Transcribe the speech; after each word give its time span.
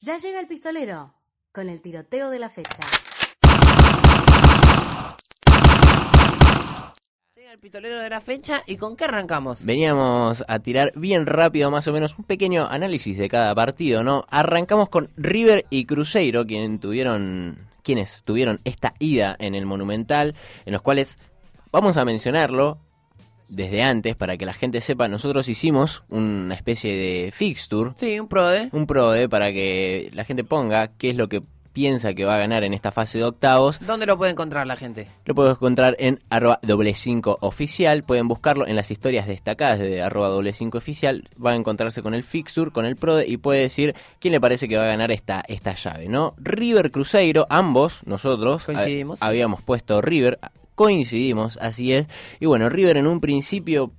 Ya 0.00 0.18
llega 0.18 0.40
el 0.40 0.46
pistolero 0.46 1.14
con 1.52 1.70
el 1.70 1.80
tiroteo 1.80 2.28
de 2.28 2.38
la 2.38 2.50
fecha. 2.50 2.84
Llega 7.34 7.52
el 7.52 7.58
pistolero 7.58 7.98
de 7.98 8.10
la 8.10 8.20
fecha 8.20 8.62
y 8.66 8.76
¿con 8.76 8.94
qué 8.94 9.04
arrancamos? 9.04 9.64
Veníamos 9.64 10.44
a 10.48 10.58
tirar 10.58 10.92
bien 10.96 11.24
rápido 11.24 11.70
más 11.70 11.88
o 11.88 11.94
menos 11.94 12.18
un 12.18 12.26
pequeño 12.26 12.66
análisis 12.66 13.16
de 13.16 13.30
cada 13.30 13.54
partido, 13.54 14.04
¿no? 14.04 14.26
Arrancamos 14.28 14.90
con 14.90 15.10
River 15.16 15.64
y 15.70 15.86
Cruzeiro, 15.86 16.46
quien 16.46 16.78
tuvieron, 16.78 17.66
quienes 17.82 18.22
tuvieron 18.24 18.60
esta 18.64 18.92
ida 18.98 19.34
en 19.38 19.54
el 19.54 19.64
Monumental, 19.64 20.34
en 20.66 20.74
los 20.74 20.82
cuales 20.82 21.16
vamos 21.72 21.96
a 21.96 22.04
mencionarlo 22.04 22.78
desde 23.48 23.82
antes 23.82 24.16
para 24.16 24.36
que 24.36 24.46
la 24.46 24.52
gente 24.52 24.80
sepa, 24.80 25.08
nosotros 25.08 25.48
hicimos 25.48 26.02
una 26.08 26.54
especie 26.54 26.94
de 26.96 27.32
fixture, 27.32 27.92
Sí, 27.96 28.18
un 28.18 28.28
PRODE. 28.28 28.70
un 28.72 28.86
PRODE 28.86 29.28
para 29.28 29.52
que 29.52 30.10
la 30.14 30.24
gente 30.24 30.44
ponga 30.44 30.88
qué 30.88 31.10
es 31.10 31.16
lo 31.16 31.28
que 31.28 31.42
piensa 31.72 32.14
que 32.14 32.24
va 32.24 32.36
a 32.36 32.38
ganar 32.38 32.64
en 32.64 32.72
esta 32.72 32.90
fase 32.90 33.18
de 33.18 33.24
octavos. 33.24 33.78
¿Dónde 33.86 34.06
lo 34.06 34.16
puede 34.16 34.32
encontrar 34.32 34.66
la 34.66 34.76
gente? 34.76 35.08
Lo 35.26 35.34
puedes 35.34 35.52
encontrar 35.52 35.94
en 35.98 36.18
arroba 36.30 36.58
doble 36.62 36.94
5 36.94 37.36
oficial. 37.42 38.02
Pueden 38.02 38.28
buscarlo 38.28 38.66
en 38.66 38.76
las 38.76 38.90
historias 38.90 39.26
destacadas 39.26 39.78
de 39.80 40.00
arroba 40.00 40.28
doble 40.28 40.54
5 40.54 40.78
oficial. 40.78 41.28
Va 41.44 41.50
a 41.50 41.54
encontrarse 41.54 42.00
con 42.02 42.14
el 42.14 42.24
fixture, 42.24 42.70
con 42.70 42.86
el 42.86 42.96
PRODE 42.96 43.26
y 43.28 43.36
puede 43.36 43.60
decir 43.60 43.94
quién 44.20 44.32
le 44.32 44.40
parece 44.40 44.68
que 44.68 44.78
va 44.78 44.84
a 44.84 44.88
ganar 44.88 45.10
esta, 45.12 45.44
esta 45.48 45.74
llave, 45.74 46.08
¿no? 46.08 46.34
River 46.38 46.90
Cruzeiro, 46.90 47.46
ambos, 47.50 48.00
nosotros, 48.06 48.64
Coincidimos. 48.64 49.20
hab- 49.20 49.26
habíamos 49.26 49.60
puesto 49.60 50.00
River, 50.00 50.38
coincidimos, 50.76 51.58
así 51.60 51.92
es. 51.92 52.06
Y 52.38 52.46
bueno, 52.46 52.68
River 52.68 52.98
en 52.98 53.08
un 53.08 53.20
principio 53.20 53.90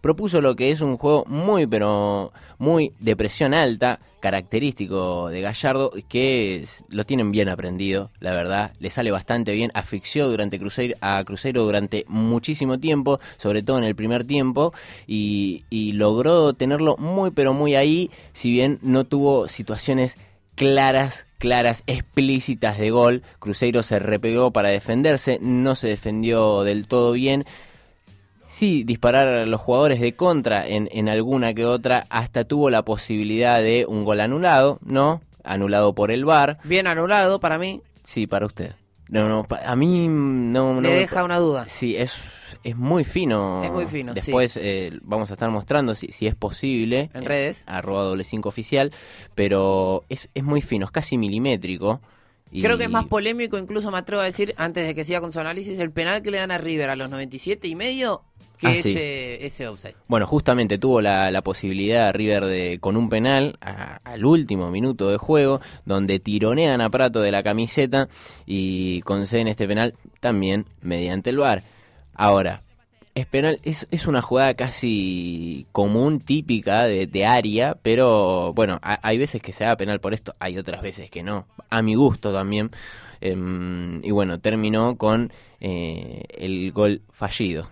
propuso 0.00 0.40
lo 0.40 0.56
que 0.56 0.70
es 0.70 0.80
un 0.80 0.96
juego 0.96 1.26
muy 1.26 1.66
pero 1.66 2.32
muy 2.56 2.94
de 3.00 3.16
presión 3.16 3.52
alta, 3.52 4.00
característico 4.20 5.28
de 5.28 5.42
Gallardo, 5.42 5.92
que 6.08 6.64
lo 6.88 7.04
tienen 7.04 7.30
bien 7.32 7.50
aprendido, 7.50 8.10
la 8.18 8.32
verdad, 8.32 8.72
le 8.78 8.90
sale 8.90 9.10
bastante 9.10 9.52
bien, 9.52 9.70
asfixió 9.74 10.28
durante 10.28 10.58
Cruzeiro, 10.58 10.96
a 11.02 11.22
Cruzeiro 11.24 11.64
durante 11.64 12.04
muchísimo 12.08 12.78
tiempo, 12.78 13.20
sobre 13.36 13.62
todo 13.62 13.76
en 13.76 13.84
el 13.84 13.94
primer 13.94 14.24
tiempo, 14.24 14.72
y 15.06 15.92
logró 15.94 16.54
tenerlo 16.54 16.96
muy 16.96 17.30
pero 17.30 17.52
muy 17.52 17.74
ahí, 17.74 18.10
si 18.32 18.52
bien 18.52 18.78
no 18.82 19.04
tuvo 19.04 19.48
situaciones 19.48 20.16
claras, 20.54 21.26
claras, 21.40 21.82
explícitas 21.88 22.78
de 22.78 22.90
gol. 22.90 23.22
Cruzeiro 23.40 23.82
se 23.82 23.98
repegó 23.98 24.52
para 24.52 24.68
defenderse, 24.68 25.38
no 25.40 25.74
se 25.74 25.88
defendió 25.88 26.62
del 26.62 26.86
todo 26.86 27.12
bien. 27.12 27.44
Sí, 28.44 28.84
disparar 28.84 29.26
a 29.28 29.46
los 29.46 29.60
jugadores 29.60 30.00
de 30.00 30.14
contra 30.14 30.66
en, 30.66 30.88
en 30.92 31.08
alguna 31.08 31.54
que 31.54 31.64
otra, 31.64 32.06
hasta 32.10 32.44
tuvo 32.44 32.68
la 32.70 32.84
posibilidad 32.84 33.60
de 33.60 33.86
un 33.88 34.04
gol 34.04 34.20
anulado, 34.20 34.78
¿no? 34.84 35.22
Anulado 35.42 35.94
por 35.94 36.10
el 36.10 36.24
VAR. 36.24 36.58
Bien 36.64 36.86
anulado 36.86 37.40
para 37.40 37.58
mí. 37.58 37.80
Sí, 38.04 38.26
para 38.26 38.46
usted. 38.46 38.72
No, 39.08 39.28
no, 39.28 39.46
a 39.64 39.76
mí 39.76 40.06
no, 40.08 40.74
no 40.74 40.80
me 40.80 40.90
deja 40.90 41.24
una 41.24 41.38
duda. 41.38 41.64
Sí, 41.68 41.96
es, 41.96 42.16
es 42.64 42.76
muy 42.76 43.04
fino. 43.04 43.62
Es 43.64 43.70
muy 43.72 43.86
fino, 43.86 44.12
sí. 44.12 44.16
Después 44.16 44.58
eh, 44.60 44.98
vamos 45.02 45.30
a 45.30 45.34
estar 45.34 45.50
mostrando 45.50 45.94
si, 45.94 46.08
si 46.08 46.26
es 46.26 46.34
posible. 46.34 47.10
En 47.14 47.22
eh, 47.24 47.26
redes. 47.28 47.64
arroba 47.66 48.02
doble 48.02 48.24
5 48.24 48.48
oficial. 48.48 48.90
Pero 49.34 50.04
es, 50.08 50.28
es 50.34 50.44
muy 50.44 50.60
fino, 50.60 50.86
es 50.86 50.92
casi 50.92 51.16
milimétrico. 51.18 52.00
y- 52.50 52.62
Creo 52.62 52.76
que 52.78 52.84
es 52.84 52.90
más 52.90 53.06
polémico, 53.06 53.56
incluso 53.58 53.90
me 53.90 53.98
atrevo 53.98 54.22
a 54.22 54.24
decir, 54.24 54.54
antes 54.56 54.86
de 54.86 54.94
que 54.94 55.04
siga 55.04 55.20
con 55.20 55.32
su 55.32 55.40
análisis, 55.40 55.78
el 55.78 55.90
penal 55.92 56.22
que 56.22 56.30
le 56.30 56.38
dan 56.38 56.50
a 56.50 56.58
River 56.58 56.90
a 56.90 56.96
los 56.96 57.08
97 57.10 57.68
y 57.68 57.74
medio, 57.76 58.22
que 58.58 58.66
Ah, 58.66 58.72
sí. 58.74 58.90
ese, 58.90 59.46
ese 59.46 59.68
offside. 59.68 59.94
Bueno, 60.06 60.26
justamente 60.26 60.76
tuvo 60.76 61.00
la, 61.00 61.30
la 61.30 61.42
posibilidad 61.42 62.12
River 62.12 62.44
de 62.44 62.78
con 62.80 62.96
un 62.98 63.08
penal 63.08 63.56
a- 63.62 64.00
al 64.04 64.24
último 64.26 64.70
minuto 64.70 65.10
de 65.10 65.16
juego, 65.16 65.60
donde 65.86 66.18
tironean 66.18 66.80
a 66.82 66.90
Prato 66.90 67.20
de 67.22 67.30
la 67.32 67.42
camiseta 67.42 68.08
y 68.44 69.00
conceden 69.02 69.48
este 69.48 69.66
penal 69.66 69.94
también 70.20 70.66
mediante 70.82 71.30
el 71.30 71.38
VAR. 71.38 71.62
Ahora, 72.22 72.62
es 73.14 73.24
penal, 73.26 73.58
es, 73.62 73.86
es 73.90 74.06
una 74.06 74.20
jugada 74.20 74.52
casi 74.54 75.66
común, 75.72 76.20
típica 76.20 76.84
de, 76.84 77.06
de 77.06 77.24
área, 77.24 77.76
pero 77.80 78.52
bueno, 78.52 78.78
ha- 78.82 79.00
hay 79.02 79.16
veces 79.16 79.40
que 79.40 79.52
se 79.54 79.64
da 79.64 79.74
penal 79.76 80.00
por 80.00 80.12
esto, 80.12 80.34
hay 80.38 80.58
otras 80.58 80.82
veces 80.82 81.10
que 81.10 81.22
no. 81.22 81.46
A 81.70 81.80
mi 81.80 81.94
gusto 81.94 82.30
también. 82.32 82.70
Em, 83.22 84.04
y 84.04 84.10
bueno, 84.10 84.38
terminó 84.38 84.96
con 84.96 85.32
eh, 85.60 86.22
el 86.36 86.72
gol 86.72 87.00
fallido 87.10 87.68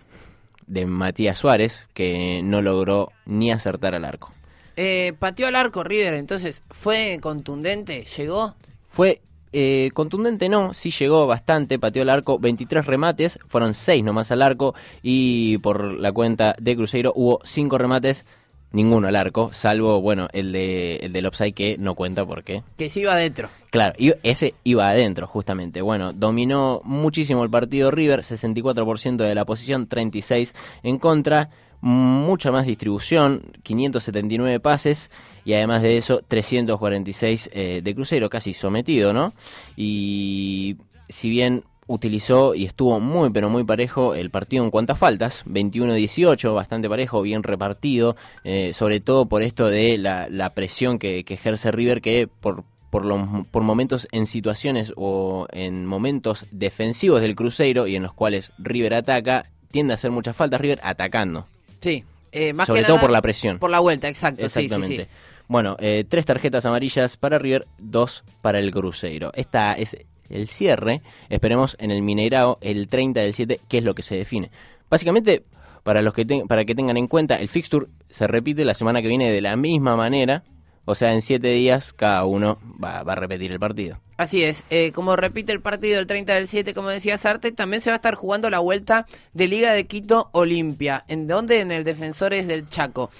de 0.67 0.85
Matías 0.87 1.37
Suárez, 1.37 1.87
que 1.93 2.41
no 2.43 2.61
logró 2.63 3.11
ni 3.25 3.51
acertar 3.51 3.93
al 3.93 4.05
arco. 4.05 4.31
Eh, 4.77 5.13
pateó 5.19 5.45
al 5.47 5.55
arco 5.55 5.83
River, 5.83 6.13
entonces, 6.15 6.63
¿fue 6.71 7.19
contundente? 7.21 8.05
¿Llegó? 8.17 8.55
Fue 8.87 9.21
eh, 9.51 9.89
contundente, 9.93 10.49
no, 10.49 10.73
sí 10.73 10.91
llegó 10.91 11.25
bastante, 11.27 11.79
pateó 11.79 12.03
al 12.03 12.09
arco, 12.09 12.39
23 12.39 12.85
remates, 12.85 13.39
fueron 13.47 13.73
6 13.73 14.03
nomás 14.03 14.31
al 14.31 14.41
arco, 14.41 14.75
y 15.01 15.57
por 15.59 15.83
la 15.83 16.11
cuenta 16.11 16.55
de 16.59 16.75
Cruzeiro 16.75 17.13
hubo 17.15 17.39
5 17.43 17.77
remates, 17.77 18.25
ninguno 18.71 19.07
al 19.07 19.15
arco, 19.15 19.49
salvo, 19.53 20.01
bueno, 20.01 20.27
el, 20.33 20.51
de, 20.51 20.97
el 20.97 21.13
del 21.13 21.25
offside 21.25 21.53
que 21.53 21.77
no 21.79 21.95
cuenta 21.95 22.25
porque 22.25 22.63
Que 22.77 22.89
se 22.89 23.01
iba 23.01 23.13
adentro. 23.13 23.49
Claro, 23.71 23.93
y 23.97 24.13
ese 24.23 24.53
iba 24.63 24.87
adentro, 24.87 25.27
justamente. 25.27 25.81
Bueno, 25.81 26.13
dominó 26.13 26.81
muchísimo 26.83 27.43
el 27.43 27.49
partido 27.49 27.91
River, 27.91 28.21
64% 28.21 29.17
de 29.17 29.35
la 29.35 29.45
posición, 29.45 29.87
36 29.87 30.53
en 30.83 30.97
contra, 30.97 31.49
mucha 31.81 32.51
más 32.51 32.65
distribución, 32.65 33.43
579 33.63 34.59
pases 34.59 35.11
y 35.45 35.53
además 35.53 35.81
de 35.81 35.97
eso 35.97 36.21
346 36.27 37.49
eh, 37.53 37.81
de 37.83 37.95
crucero, 37.95 38.29
casi 38.29 38.53
sometido, 38.53 39.13
¿no? 39.13 39.33
Y 39.75 40.77
si 41.07 41.29
bien 41.29 41.63
utilizó 41.89 42.53
y 42.53 42.65
estuvo 42.65 42.99
muy 42.99 43.31
pero 43.31 43.49
muy 43.49 43.63
parejo 43.63 44.13
el 44.13 44.29
partido 44.29 44.63
en 44.63 44.69
cuanto 44.69 44.93
a 44.93 44.95
faltas, 44.95 45.43
21-18, 45.47 46.53
bastante 46.53 46.87
parejo, 46.87 47.23
bien 47.23 47.41
repartido, 47.41 48.15
eh, 48.43 48.73
sobre 48.75 48.99
todo 48.99 49.25
por 49.25 49.41
esto 49.41 49.67
de 49.67 49.97
la, 49.97 50.29
la 50.29 50.51
presión 50.53 50.99
que, 50.99 51.25
ejerce 51.27 51.71
River, 51.71 52.01
que 52.01 52.27
por, 52.27 52.63
por, 52.91 53.05
los, 53.05 53.19
por 53.49 53.63
momentos 53.63 54.07
en 54.11 54.27
situaciones 54.27 54.93
o 54.97 55.47
en 55.51 55.87
momentos 55.87 56.45
defensivos 56.51 57.21
del 57.21 57.35
Cruzeiro 57.35 57.87
y 57.87 57.95
en 57.95 58.03
los 58.03 58.13
cuales 58.13 58.51
River 58.59 58.93
ataca, 58.93 59.49
tiende 59.71 59.93
a 59.93 59.95
hacer 59.95 60.11
muchas 60.11 60.35
faltas 60.35 60.61
River 60.61 60.79
atacando, 60.83 61.47
Sí. 61.81 62.03
Eh, 62.31 62.53
más 62.53 62.67
sobre 62.67 62.81
que 62.81 62.85
todo 62.87 62.97
nada 62.97 63.07
por 63.07 63.11
la 63.11 63.21
presión. 63.21 63.57
Por 63.59 63.69
la 63.71 63.79
vuelta, 63.79 64.07
exacto. 64.07 64.43
sí, 64.47 64.49
sí, 64.49 64.65
Exactamente. 64.65 65.03
sí. 65.05 65.09
Bueno, 65.47 65.77
eh, 65.79 66.05
tres 66.07 66.25
tarjetas 66.25 66.65
amarillas 66.65 67.17
para 67.17 67.39
River, 67.39 67.65
dos 67.79 68.23
para 68.41 68.59
el 68.59 68.71
Cruzeiro. 68.71 69.31
Esta 69.33 69.73
es 69.73 69.97
el 70.29 70.47
cierre. 70.47 71.01
Esperemos 71.29 71.75
en 71.79 71.89
el 71.89 72.03
Mineirao 72.03 72.59
el 72.61 72.87
30 72.87 73.21
del 73.21 73.33
7, 73.33 73.59
que 73.67 73.79
es 73.79 73.83
lo 73.83 73.95
que 73.95 74.03
se 74.03 74.15
define. 74.15 74.51
Básicamente, 74.91 75.43
para 75.83 76.03
los 76.03 76.13
que 76.13 76.23
te- 76.25 76.43
para 76.45 76.65
que 76.65 76.75
tengan 76.75 76.97
en 76.97 77.07
cuenta, 77.07 77.35
el 77.37 77.47
fixture 77.47 77.87
se 78.11 78.27
repite 78.27 78.63
la 78.63 78.75
semana 78.75 79.01
que 79.01 79.07
viene 79.07 79.31
de 79.31 79.41
la 79.41 79.55
misma 79.55 79.95
manera. 79.95 80.43
O 80.89 80.95
sea, 80.95 81.13
en 81.13 81.21
siete 81.21 81.49
días 81.49 81.93
cada 81.93 82.25
uno 82.25 82.57
va, 82.83 83.03
va 83.03 83.13
a 83.13 83.15
repetir 83.15 83.51
el 83.51 83.59
partido. 83.59 83.99
Así 84.17 84.43
es, 84.43 84.63
eh, 84.71 84.91
como 84.91 85.15
repite 85.15 85.51
el 85.53 85.61
partido 85.61 85.97
del 85.97 86.07
30 86.07 86.33
del 86.33 86.47
7, 86.47 86.73
como 86.73 86.89
decía 86.89 87.17
Sarte, 87.17 87.51
también 87.51 87.81
se 87.81 87.89
va 87.91 87.93
a 87.93 87.97
estar 87.97 88.15
jugando 88.15 88.49
la 88.49 88.59
vuelta 88.59 89.05
de 89.33 89.47
Liga 89.47 89.71
de 89.73 89.85
Quito 89.85 90.29
Olimpia. 90.33 91.05
¿En 91.07 91.27
dónde? 91.27 91.59
En 91.61 91.71
el 91.71 91.83
Defensores 91.83 92.47
del 92.47 92.67
Chaco. 92.69 93.11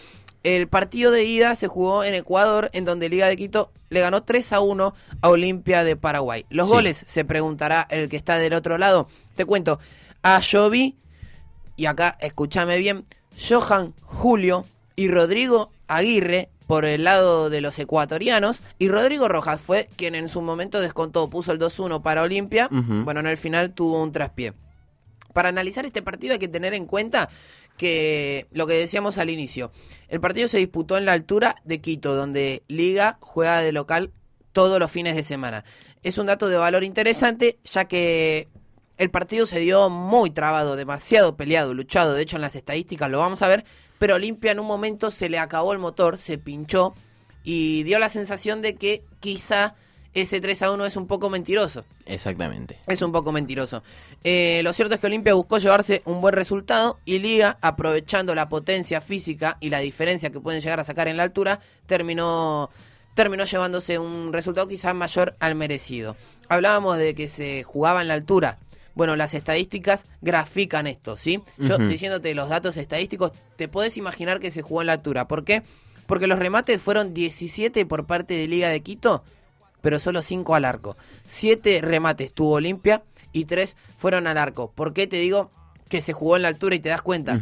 El 0.43 0.67
partido 0.67 1.11
de 1.11 1.25
ida 1.25 1.53
se 1.55 1.67
jugó 1.67 2.03
en 2.03 2.15
Ecuador, 2.15 2.69
en 2.73 2.85
donde 2.85 3.07
Liga 3.07 3.27
de 3.27 3.37
Quito 3.37 3.71
le 3.89 3.99
ganó 3.99 4.23
3 4.23 4.51
a 4.53 4.61
1 4.61 4.93
a 5.21 5.29
Olimpia 5.29 5.83
de 5.83 5.95
Paraguay. 5.95 6.45
Los 6.49 6.67
Sí. 6.67 6.73
goles, 6.73 7.03
se 7.07 7.23
preguntará 7.23 7.85
el 7.89 8.09
que 8.09 8.17
está 8.17 8.37
del 8.37 8.53
otro 8.53 8.77
lado. 8.77 9.07
Te 9.35 9.45
cuento, 9.45 9.79
a 10.23 10.41
Jovi, 10.41 10.95
y 11.75 11.85
acá 11.85 12.17
escúchame 12.19 12.77
bien, 12.77 13.05
Johan 13.47 13.93
Julio 14.03 14.65
y 14.95 15.07
Rodrigo 15.07 15.71
Aguirre 15.87 16.49
por 16.69 16.85
el 16.85 17.03
lado 17.03 17.49
de 17.49 17.61
los 17.61 17.79
ecuatorianos 17.79 18.61
y 18.77 18.89
Rodrigo 18.89 19.27
Rojas 19.27 19.59
fue 19.59 19.89
quien 19.95 20.13
en 20.13 20.29
su 20.29 20.39
momento 20.39 20.79
descontó, 20.79 21.27
puso 21.27 21.51
el 21.51 21.57
2-1 21.57 22.03
para 22.03 22.21
Olimpia, 22.21 22.67
bueno, 22.69 23.21
en 23.21 23.25
el 23.25 23.37
final 23.37 23.73
tuvo 23.73 24.03
un 24.03 24.11
traspié. 24.11 24.53
Para 25.33 25.49
analizar 25.49 25.87
este 25.87 26.03
partido 26.03 26.33
hay 26.33 26.39
que 26.39 26.47
tener 26.47 26.75
en 26.75 26.85
cuenta 26.85 27.27
que 27.75 28.45
lo 28.51 28.67
que 28.67 28.75
decíamos 28.75 29.17
al 29.17 29.31
inicio, 29.31 29.71
el 30.09 30.19
partido 30.19 30.47
se 30.47 30.59
disputó 30.59 30.95
en 30.95 31.05
la 31.05 31.13
altura 31.13 31.55
de 31.63 31.81
Quito, 31.81 32.13
donde 32.13 32.61
Liga 32.67 33.17
juega 33.19 33.61
de 33.61 33.71
local 33.71 34.11
todos 34.51 34.79
los 34.79 34.91
fines 34.91 35.15
de 35.15 35.23
semana. 35.23 35.65
Es 36.03 36.19
un 36.19 36.27
dato 36.27 36.49
de 36.49 36.57
valor 36.57 36.83
interesante, 36.83 37.57
ya 37.63 37.85
que 37.85 38.47
el 38.99 39.09
partido 39.09 39.47
se 39.47 39.57
dio 39.57 39.89
muy 39.89 40.29
trabado, 40.29 40.75
demasiado 40.75 41.35
peleado, 41.35 41.73
luchado. 41.73 42.13
De 42.13 42.21
hecho, 42.21 42.35
en 42.35 42.43
las 42.43 42.55
estadísticas 42.55 43.09
lo 43.09 43.17
vamos 43.17 43.41
a 43.41 43.47
ver. 43.47 43.65
Pero 43.99 44.15
Olimpia 44.15 44.51
en 44.51 44.59
un 44.59 44.65
momento 44.65 45.11
se 45.11 45.29
le 45.29 45.37
acabó 45.37 45.73
el 45.73 45.79
motor, 45.79 46.17
se 46.17 46.37
pinchó 46.39 46.95
y 47.43 47.83
dio 47.83 47.99
la 47.99 48.09
sensación 48.09 48.61
de 48.61 48.75
que 48.75 49.03
quizá 49.19 49.75
ese 50.13 50.41
3 50.41 50.63
a 50.63 50.71
1 50.71 50.85
es 50.85 50.95
un 50.95 51.07
poco 51.07 51.29
mentiroso. 51.29 51.85
Exactamente. 52.05 52.79
Es 52.87 53.01
un 53.01 53.11
poco 53.11 53.31
mentiroso. 53.31 53.83
Eh, 54.23 54.61
lo 54.63 54.73
cierto 54.73 54.95
es 54.95 55.01
que 55.01 55.07
Olimpia 55.07 55.33
buscó 55.33 55.59
llevarse 55.59 56.01
un 56.05 56.19
buen 56.21 56.33
resultado 56.33 56.97
y 57.05 57.19
Liga, 57.19 57.57
aprovechando 57.61 58.33
la 58.33 58.49
potencia 58.49 59.01
física 59.01 59.57
y 59.59 59.69
la 59.69 59.79
diferencia 59.79 60.31
que 60.31 60.39
pueden 60.39 60.61
llegar 60.61 60.79
a 60.79 60.83
sacar 60.83 61.07
en 61.07 61.17
la 61.17 61.23
altura, 61.23 61.59
terminó 61.85 62.69
terminó 63.13 63.43
llevándose 63.43 63.99
un 63.99 64.31
resultado 64.31 64.67
quizás 64.67 64.95
mayor 64.95 65.35
al 65.39 65.53
merecido. 65.53 66.15
Hablábamos 66.47 66.97
de 66.97 67.13
que 67.15 67.27
se 67.27 67.63
jugaba 67.63 68.01
en 68.01 68.07
la 68.07 68.13
altura. 68.13 68.59
Bueno, 68.99 69.15
las 69.15 69.33
estadísticas 69.33 70.05
grafican 70.19 70.85
esto, 70.85 71.15
¿sí? 71.15 71.41
Yo 71.57 71.77
diciéndote 71.77 72.35
los 72.35 72.49
datos 72.49 72.75
estadísticos, 72.75 73.31
te 73.55 73.69
podés 73.69 73.95
imaginar 73.95 74.41
que 74.41 74.51
se 74.51 74.61
jugó 74.61 74.81
en 74.81 74.87
la 74.87 74.93
altura. 74.93 75.25
¿Por 75.25 75.45
qué? 75.45 75.63
Porque 76.05 76.27
los 76.27 76.37
remates 76.37 76.81
fueron 76.81 77.13
17 77.13 77.85
por 77.85 78.07
parte 78.07 78.33
de 78.33 78.49
Liga 78.49 78.67
de 78.67 78.81
Quito, 78.81 79.23
pero 79.79 80.01
solo 80.01 80.21
5 80.21 80.53
al 80.53 80.65
arco. 80.65 80.97
7 81.23 81.79
remates 81.79 82.33
tuvo 82.33 82.55
Olimpia 82.55 83.03
y 83.31 83.45
3 83.45 83.77
fueron 83.97 84.27
al 84.27 84.37
arco. 84.37 84.69
¿Por 84.75 84.91
qué 84.91 85.07
te 85.07 85.15
digo 85.15 85.49
que 85.87 86.01
se 86.01 86.11
jugó 86.11 86.35
en 86.35 86.41
la 86.41 86.49
altura 86.49 86.75
y 86.75 86.79
te 86.79 86.89
das 86.89 87.01
cuenta? 87.01 87.39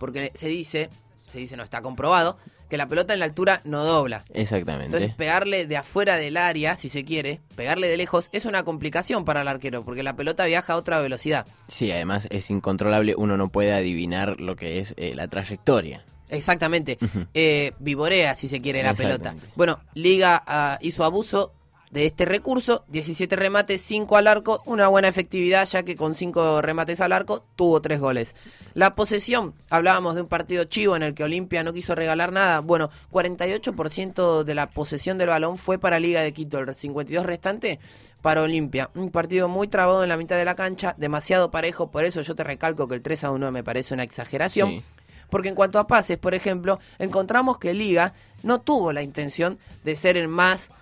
Porque 0.00 0.32
se 0.34 0.48
dice, 0.48 0.90
se 1.28 1.38
dice, 1.38 1.56
no 1.56 1.62
está 1.62 1.82
comprobado, 1.82 2.36
que 2.68 2.76
la 2.76 2.88
pelota 2.88 3.12
en 3.12 3.20
la 3.20 3.24
altura 3.26 3.60
no 3.64 3.84
dobla. 3.84 4.24
Exactamente. 4.32 4.86
Entonces 4.86 5.14
pegarle 5.14 5.66
de 5.66 5.76
afuera 5.76 6.16
del 6.16 6.36
área, 6.36 6.76
si 6.76 6.88
se 6.88 7.04
quiere, 7.04 7.40
pegarle 7.56 7.88
de 7.88 7.96
lejos, 7.96 8.28
es 8.32 8.44
una 8.44 8.64
complicación 8.64 9.24
para 9.24 9.42
el 9.42 9.48
arquero, 9.48 9.84
porque 9.84 10.02
la 10.02 10.16
pelota 10.16 10.44
viaja 10.44 10.72
a 10.72 10.76
otra 10.76 11.00
velocidad. 11.00 11.46
Sí, 11.68 11.90
además 11.90 12.26
es 12.30 12.50
incontrolable, 12.50 13.14
uno 13.16 13.36
no 13.36 13.48
puede 13.48 13.72
adivinar 13.72 14.40
lo 14.40 14.56
que 14.56 14.80
es 14.80 14.94
eh, 14.96 15.14
la 15.14 15.28
trayectoria. 15.28 16.04
Exactamente. 16.28 16.98
Eh, 17.34 17.72
vivorea, 17.78 18.34
si 18.34 18.48
se 18.48 18.60
quiere, 18.60 18.82
la 18.82 18.94
pelota. 18.94 19.34
Bueno, 19.56 19.80
Liga 19.94 20.42
ah, 20.46 20.78
hizo 20.80 21.04
abuso 21.04 21.52
de 21.94 22.06
este 22.06 22.24
recurso, 22.24 22.84
17 22.88 23.36
remates, 23.36 23.80
5 23.82 24.16
al 24.16 24.26
arco, 24.26 24.60
una 24.66 24.88
buena 24.88 25.06
efectividad 25.06 25.64
ya 25.64 25.84
que 25.84 25.94
con 25.94 26.16
5 26.16 26.60
remates 26.60 27.00
al 27.00 27.12
arco 27.12 27.44
tuvo 27.54 27.80
3 27.80 28.00
goles. 28.00 28.34
La 28.74 28.96
posesión, 28.96 29.54
hablábamos 29.70 30.16
de 30.16 30.22
un 30.22 30.26
partido 30.26 30.64
chivo 30.64 30.96
en 30.96 31.04
el 31.04 31.14
que 31.14 31.22
Olimpia 31.22 31.62
no 31.62 31.72
quiso 31.72 31.94
regalar 31.94 32.32
nada, 32.32 32.58
bueno, 32.58 32.90
48% 33.12 34.42
de 34.42 34.54
la 34.56 34.70
posesión 34.70 35.18
del 35.18 35.28
balón 35.28 35.56
fue 35.56 35.78
para 35.78 36.00
Liga 36.00 36.22
de 36.22 36.32
Quito, 36.32 36.58
el 36.58 36.74
52 36.74 37.24
restante 37.24 37.78
para 38.22 38.42
Olimpia. 38.42 38.90
Un 38.96 39.12
partido 39.12 39.46
muy 39.46 39.68
trabado 39.68 40.02
en 40.02 40.08
la 40.08 40.16
mitad 40.16 40.36
de 40.36 40.44
la 40.44 40.56
cancha, 40.56 40.96
demasiado 40.98 41.52
parejo, 41.52 41.92
por 41.92 42.04
eso 42.04 42.22
yo 42.22 42.34
te 42.34 42.42
recalco 42.42 42.88
que 42.88 42.96
el 42.96 43.02
3 43.02 43.22
a 43.22 43.30
1 43.30 43.52
me 43.52 43.62
parece 43.62 43.94
una 43.94 44.02
exageración. 44.02 44.68
Sí. 44.68 44.82
Porque 45.30 45.48
en 45.48 45.54
cuanto 45.54 45.78
a 45.78 45.86
pases, 45.86 46.18
por 46.18 46.34
ejemplo, 46.34 46.80
encontramos 46.98 47.58
que 47.58 47.72
Liga 47.72 48.14
no 48.42 48.60
tuvo 48.60 48.92
la 48.92 49.02
intención 49.02 49.58
de 49.84 49.94
ser 49.94 50.16
el 50.16 50.26
más 50.26 50.72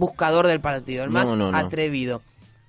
buscador 0.00 0.48
del 0.48 0.60
partido, 0.60 1.04
el 1.04 1.10
más 1.10 1.28
no, 1.28 1.52
no. 1.52 1.56
atrevido. 1.56 2.22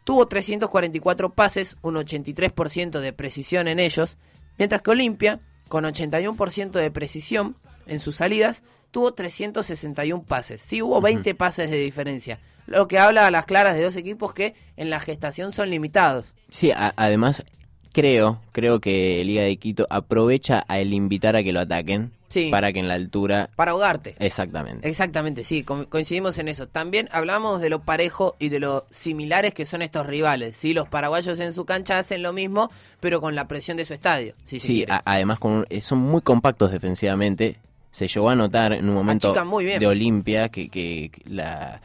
Tuvo 0.04 0.28
344 0.28 1.34
pases, 1.34 1.78
un 1.82 1.96
83% 1.96 3.00
de 3.00 3.14
precisión 3.14 3.68
en 3.68 3.80
ellos, 3.80 4.18
mientras 4.58 4.82
que 4.82 4.92
Olimpia, 4.92 5.40
con 5.68 5.86
81% 5.86 6.72
de 6.72 6.92
precisión 6.92 7.56
en 7.88 8.00
sus 8.00 8.18
salidas, 8.18 8.64
tuvo 8.92 9.14
361 9.14 10.24
pases. 10.24 10.62
Sí, 10.62 10.82
hubo 10.82 11.02
20 11.02 11.34
pases 11.34 11.72
de 11.72 11.78
diferencia, 11.78 12.40
lo 12.68 12.88
que 12.88 13.00
habla 13.00 13.26
a 13.26 13.32
las 13.32 13.46
claras 13.46 13.76
de 13.76 13.84
dos 13.84 13.96
equipos 13.96 14.34
que 14.34 14.54
en 14.76 14.90
la 14.90 15.00
gestación 15.00 15.54
son 15.54 15.70
limitados. 15.70 16.26
Sí, 16.50 16.72
además 16.76 17.44
creo, 17.92 18.40
creo 18.52 18.80
que 18.80 19.24
Liga 19.26 19.44
de 19.44 19.56
Quito 19.58 19.88
aprovecha 19.90 20.64
a 20.68 20.80
el 20.80 20.94
invitar 20.94 21.36
a 21.36 21.44
que 21.44 21.54
lo 21.54 21.60
ataquen 21.62 22.12
Sí. 22.30 22.48
para 22.50 22.72
que 22.72 22.80
en 22.80 22.88
la 22.88 22.94
altura... 22.94 23.50
Para 23.58 23.72
ahogarte. 23.72 24.16
Exactamente. 24.18 24.88
Exactamente, 24.88 25.44
sí, 25.44 25.64
co- 25.64 25.88
coincidimos 25.90 26.38
en 26.38 26.48
eso. 26.48 26.66
También 26.66 27.10
hablamos 27.12 27.60
de 27.60 27.70
lo 27.70 27.82
parejo 27.82 28.38
y 28.40 28.48
de 28.48 28.62
lo 28.62 28.86
similares 28.90 29.54
que 29.54 29.66
son 29.66 29.82
estos 29.82 30.06
rivales. 30.08 30.56
Sí, 30.56 30.74
los 30.74 30.88
paraguayos 30.88 31.38
en 31.42 31.52
su 31.52 31.66
cancha 31.66 31.98
hacen 31.98 32.24
lo 32.24 32.32
mismo, 32.32 32.72
pero 33.02 33.20
con 33.20 33.36
la 33.36 33.50
presión 33.50 33.76
de 33.76 33.84
su 33.84 33.94
estadio, 33.94 34.34
si 34.46 34.62
Sí, 34.62 34.86
además 35.04 35.40
con 35.40 35.52
un- 35.52 35.66
eh, 35.70 35.82
son 35.82 35.98
muy 35.98 36.22
compactos 36.22 36.72
defensivamente. 36.72 37.58
Se 37.92 38.08
llegó 38.08 38.30
a 38.30 38.36
notar 38.38 38.72
en 38.72 38.88
un 38.88 38.96
momento 38.96 39.36
muy 39.44 39.66
bien. 39.66 39.82
de 39.82 39.88
Olimpia 39.88 40.48
que, 40.48 40.70
que 40.70 41.10
que 41.12 41.30
la 41.30 41.82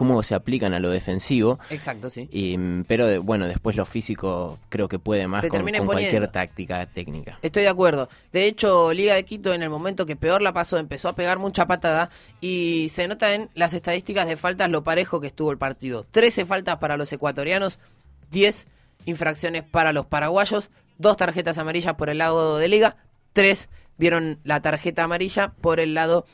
cómo 0.00 0.22
se 0.22 0.34
aplican 0.34 0.72
a 0.72 0.78
lo 0.80 0.88
defensivo. 0.88 1.58
Exacto, 1.68 2.08
sí. 2.08 2.26
Y, 2.32 2.56
mm, 2.56 2.84
pero 2.88 3.06
de- 3.06 3.18
bueno, 3.18 3.46
después 3.46 3.76
lo 3.76 3.84
físico 3.84 4.58
creo 4.70 4.88
que 4.88 4.98
puede 4.98 5.26
más 5.28 5.42
Se 5.42 5.50
con, 5.50 5.60
con 5.60 5.84
cualquier 5.84 6.26
táctica 6.30 6.86
técnica. 6.86 7.38
Estoy 7.42 7.64
de 7.64 7.68
acuerdo. 7.68 8.08
De 8.32 8.46
hecho, 8.46 8.94
Liga 8.94 9.12
de 9.14 9.26
Quito 9.26 9.52
en 9.52 9.62
el 9.62 9.68
momento 9.68 10.06
que 10.06 10.16
peor 10.16 10.40
la 10.40 10.54
pasó 10.54 10.78
empezó 10.78 11.10
a 11.10 11.12
pegar 11.12 11.38
mucha 11.38 11.66
patada 11.66 12.08
y 12.40 12.88
se 12.90 13.08
nota 13.08 13.34
en 13.34 13.50
las 13.52 13.74
estadísticas 13.74 14.26
de 14.26 14.38
faltas 14.38 14.70
lo 14.70 14.82
parejo 14.84 15.20
que 15.20 15.26
estuvo 15.26 15.50
el 15.52 15.58
partido. 15.58 16.06
13 16.10 16.46
faltas 16.46 16.78
para 16.78 16.96
los 16.96 17.12
ecuatorianos, 17.12 17.78
10 18.30 18.68
infracciones 19.04 19.64
para 19.64 19.92
los 19.92 20.06
paraguayos, 20.06 20.70
dos 20.96 21.18
tarjetas 21.18 21.58
amarillas 21.58 21.92
por 21.96 22.08
el 22.08 22.16
lado 22.16 22.56
de 22.56 22.68
Liga, 22.68 22.96
tres 23.34 23.68
vieron 23.98 24.38
la 24.44 24.62
tarjeta 24.62 25.04
amarilla 25.04 25.52
por 25.60 25.78
el 25.78 25.92
lado 25.92 26.24
de 26.24 26.30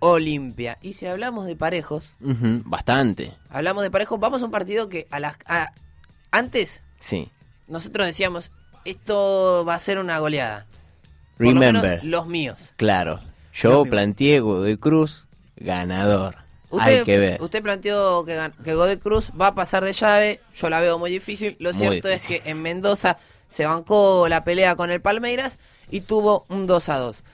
Olimpia. 0.00 0.78
Y 0.82 0.94
si 0.94 1.06
hablamos 1.06 1.46
de 1.46 1.56
parejos, 1.56 2.10
bastante, 2.20 3.32
hablamos 3.50 3.82
de 3.82 3.90
parejos, 3.90 4.18
vamos 4.20 4.42
a 4.42 4.46
un 4.46 4.50
partido 4.50 4.88
que 4.88 5.06
a 5.10 5.20
las 5.20 5.38
a- 5.46 5.72
antes 6.30 6.82
sí. 6.98 7.28
nosotros 7.68 8.06
decíamos 8.06 8.52
esto 8.84 9.64
va 9.66 9.74
a 9.74 9.78
ser 9.78 9.98
una 9.98 10.18
goleada. 10.18 10.66
Por 11.38 11.46
lo 11.46 11.52
Remember, 11.60 11.82
menos 11.90 12.04
los 12.04 12.26
míos. 12.26 12.72
claro. 12.76 13.20
Yo 13.54 13.84
planteé 13.84 14.40
Godoy 14.40 14.78
Cruz 14.78 15.26
ganador. 15.56 16.36
Hay 16.80 17.02
que 17.04 17.18
ver. 17.18 17.42
usted 17.42 17.62
planteó 17.62 18.24
que, 18.24 18.50
que 18.64 18.74
Godoy 18.74 18.96
Cruz 18.96 19.30
va 19.38 19.48
a 19.48 19.54
pasar 19.54 19.84
de 19.84 19.92
llave, 19.92 20.40
yo 20.54 20.70
la 20.70 20.80
veo 20.80 20.98
muy 20.98 21.10
difícil. 21.10 21.56
Lo 21.60 21.70
Muy 21.74 21.78
cierto 21.80 22.08
difícil. 22.08 22.36
es 22.36 22.42
que 22.44 22.50
en 22.50 22.62
Mendoza 22.62 23.18
se 23.50 23.66
bancó 23.66 24.26
la 24.30 24.42
pelea 24.42 24.74
con 24.74 24.90
el 24.90 25.02
Palmeiras 25.02 25.58
y 25.90 26.00
tuvo 26.00 26.46
un 26.48 26.66
2 26.66 26.88
a 26.88 26.96
2. 26.96 27.24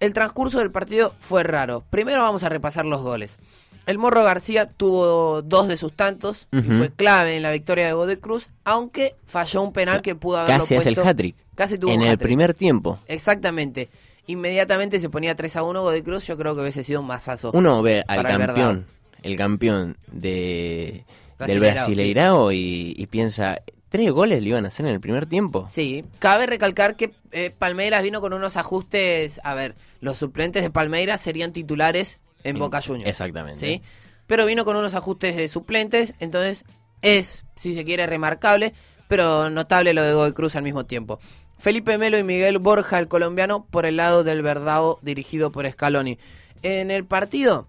El 0.00 0.12
transcurso 0.12 0.58
del 0.58 0.70
partido 0.70 1.12
fue 1.20 1.42
raro. 1.42 1.84
Primero 1.90 2.22
vamos 2.22 2.42
a 2.42 2.48
repasar 2.48 2.84
los 2.86 3.00
goles. 3.00 3.38
El 3.86 3.98
Morro 3.98 4.24
García 4.24 4.66
tuvo 4.68 5.42
dos 5.42 5.68
de 5.68 5.76
sus 5.76 5.92
tantos 5.92 6.48
y 6.50 6.60
fue 6.60 6.90
clave 6.90 7.36
en 7.36 7.42
la 7.42 7.52
victoria 7.52 7.86
de 7.86 7.92
Godoy 7.92 8.16
Cruz, 8.16 8.48
aunque 8.64 9.14
falló 9.26 9.62
un 9.62 9.72
penal 9.72 10.02
que 10.02 10.16
pudo 10.16 10.38
haberlo 10.38 10.64
Casi 10.64 10.74
hace 10.74 10.88
el 10.88 10.98
hat-trick. 10.98 11.36
Casi 11.54 11.78
tuvo 11.78 11.92
En 11.92 12.00
un 12.00 12.08
el 12.08 12.18
primer 12.18 12.52
tiempo. 12.52 12.98
Exactamente. 13.06 13.88
Inmediatamente 14.26 14.98
se 14.98 15.08
ponía 15.08 15.36
3 15.36 15.56
a 15.56 15.62
1 15.62 15.82
Godoy 15.82 16.02
Cruz, 16.02 16.26
yo 16.26 16.36
creo 16.36 16.56
que 16.56 16.62
hubiese 16.62 16.82
sido 16.82 17.00
un 17.00 17.06
masazo. 17.06 17.52
Uno 17.54 17.80
ve 17.80 18.02
al 18.08 18.18
el 18.18 18.26
campeón, 18.26 18.86
el 19.22 19.36
campeón 19.36 19.96
de, 20.08 21.04
del 21.38 21.60
Brasileirao, 21.60 21.74
Brasileirao 21.86 22.52
y, 22.52 22.94
y 22.96 23.06
piensa, 23.06 23.60
¿tres 23.88 24.10
goles 24.10 24.42
le 24.42 24.48
iban 24.48 24.64
a 24.64 24.68
hacer 24.68 24.86
en 24.86 24.92
el 24.92 25.00
primer 25.00 25.26
tiempo? 25.26 25.66
Sí, 25.68 26.04
cabe 26.18 26.46
recalcar 26.46 26.96
que 26.96 27.12
eh, 27.32 27.50
Palmeiras 27.56 28.02
vino 28.02 28.20
con 28.20 28.32
unos 28.32 28.56
ajustes, 28.56 29.40
a 29.44 29.54
ver, 29.54 29.74
los 30.00 30.18
suplentes 30.18 30.62
de 30.62 30.70
Palmeiras 30.70 31.20
serían 31.20 31.52
titulares 31.52 32.20
en 32.44 32.58
Boca 32.58 32.80
Juniors. 32.80 33.08
Exactamente. 33.08 33.60
¿sí? 33.60 33.82
Pero 34.26 34.46
vino 34.46 34.64
con 34.64 34.76
unos 34.76 34.94
ajustes 34.94 35.36
de 35.36 35.48
suplentes, 35.48 36.14
entonces 36.18 36.64
es, 37.02 37.44
si 37.54 37.74
se 37.74 37.84
quiere, 37.84 38.06
remarcable, 38.06 38.74
pero 39.08 39.50
notable 39.50 39.94
lo 39.94 40.02
de 40.02 40.14
Godoy 40.14 40.32
Cruz 40.32 40.56
al 40.56 40.62
mismo 40.62 40.86
tiempo. 40.86 41.18
Felipe 41.58 41.96
Melo 41.96 42.18
y 42.18 42.24
Miguel 42.24 42.58
Borja, 42.58 42.98
el 42.98 43.08
colombiano, 43.08 43.66
por 43.66 43.86
el 43.86 43.96
lado 43.96 44.24
del 44.24 44.42
Verdao, 44.42 44.98
dirigido 45.02 45.50
por 45.50 45.70
Scaloni. 45.70 46.18
En 46.62 46.90
el 46.90 47.04
partido, 47.04 47.66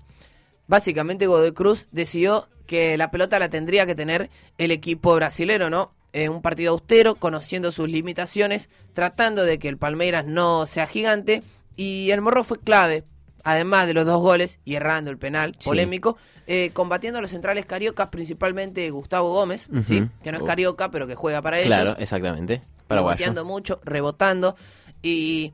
básicamente 0.67 1.27
Godoy 1.27 1.53
Cruz 1.53 1.87
decidió 1.91 2.47
que 2.65 2.97
la 2.97 3.11
pelota 3.11 3.39
la 3.39 3.49
tendría 3.49 3.85
que 3.85 3.95
tener 3.95 4.29
el 4.57 4.71
equipo 4.71 5.15
brasilero, 5.15 5.69
¿no? 5.69 5.93
En 6.23 6.31
un 6.31 6.41
partido 6.41 6.71
austero, 6.73 7.15
conociendo 7.15 7.71
sus 7.71 7.87
limitaciones, 7.89 8.69
tratando 8.93 9.43
de 9.43 9.59
que 9.59 9.67
el 9.69 9.77
Palmeiras 9.77 10.25
no 10.25 10.65
sea 10.65 10.87
gigante. 10.87 11.43
Y 11.75 12.09
el 12.11 12.21
Morro 12.21 12.43
fue 12.43 12.59
clave, 12.59 13.03
además 13.43 13.85
de 13.85 13.93
los 13.93 14.05
dos 14.05 14.19
goles 14.21 14.59
y 14.65 14.75
errando 14.75 15.11
el 15.11 15.17
penal 15.19 15.51
Sí. 15.59 15.69
polémico, 15.69 16.17
eh, 16.47 16.71
combatiendo 16.73 17.19
a 17.19 17.21
los 17.21 17.29
centrales 17.29 17.65
cariocas, 17.67 18.09
principalmente 18.09 18.89
Gustavo 18.89 19.31
Gómez. 19.31 19.67
¿sí? 19.85 20.07
que 20.23 20.31
no 20.31 20.37
es 20.37 20.43
Oh. 20.43 20.47
carioca, 20.47 20.89
pero 20.89 21.05
que 21.05 21.13
juega 21.15 21.41
para 21.43 21.57
ellos 21.59 21.67
Claro, 21.67 21.95
exactamente. 21.99 22.61
Paraguayo. 22.87 23.45
mucho, 23.45 23.79
rebotando. 23.83 24.55
Y 25.03 25.53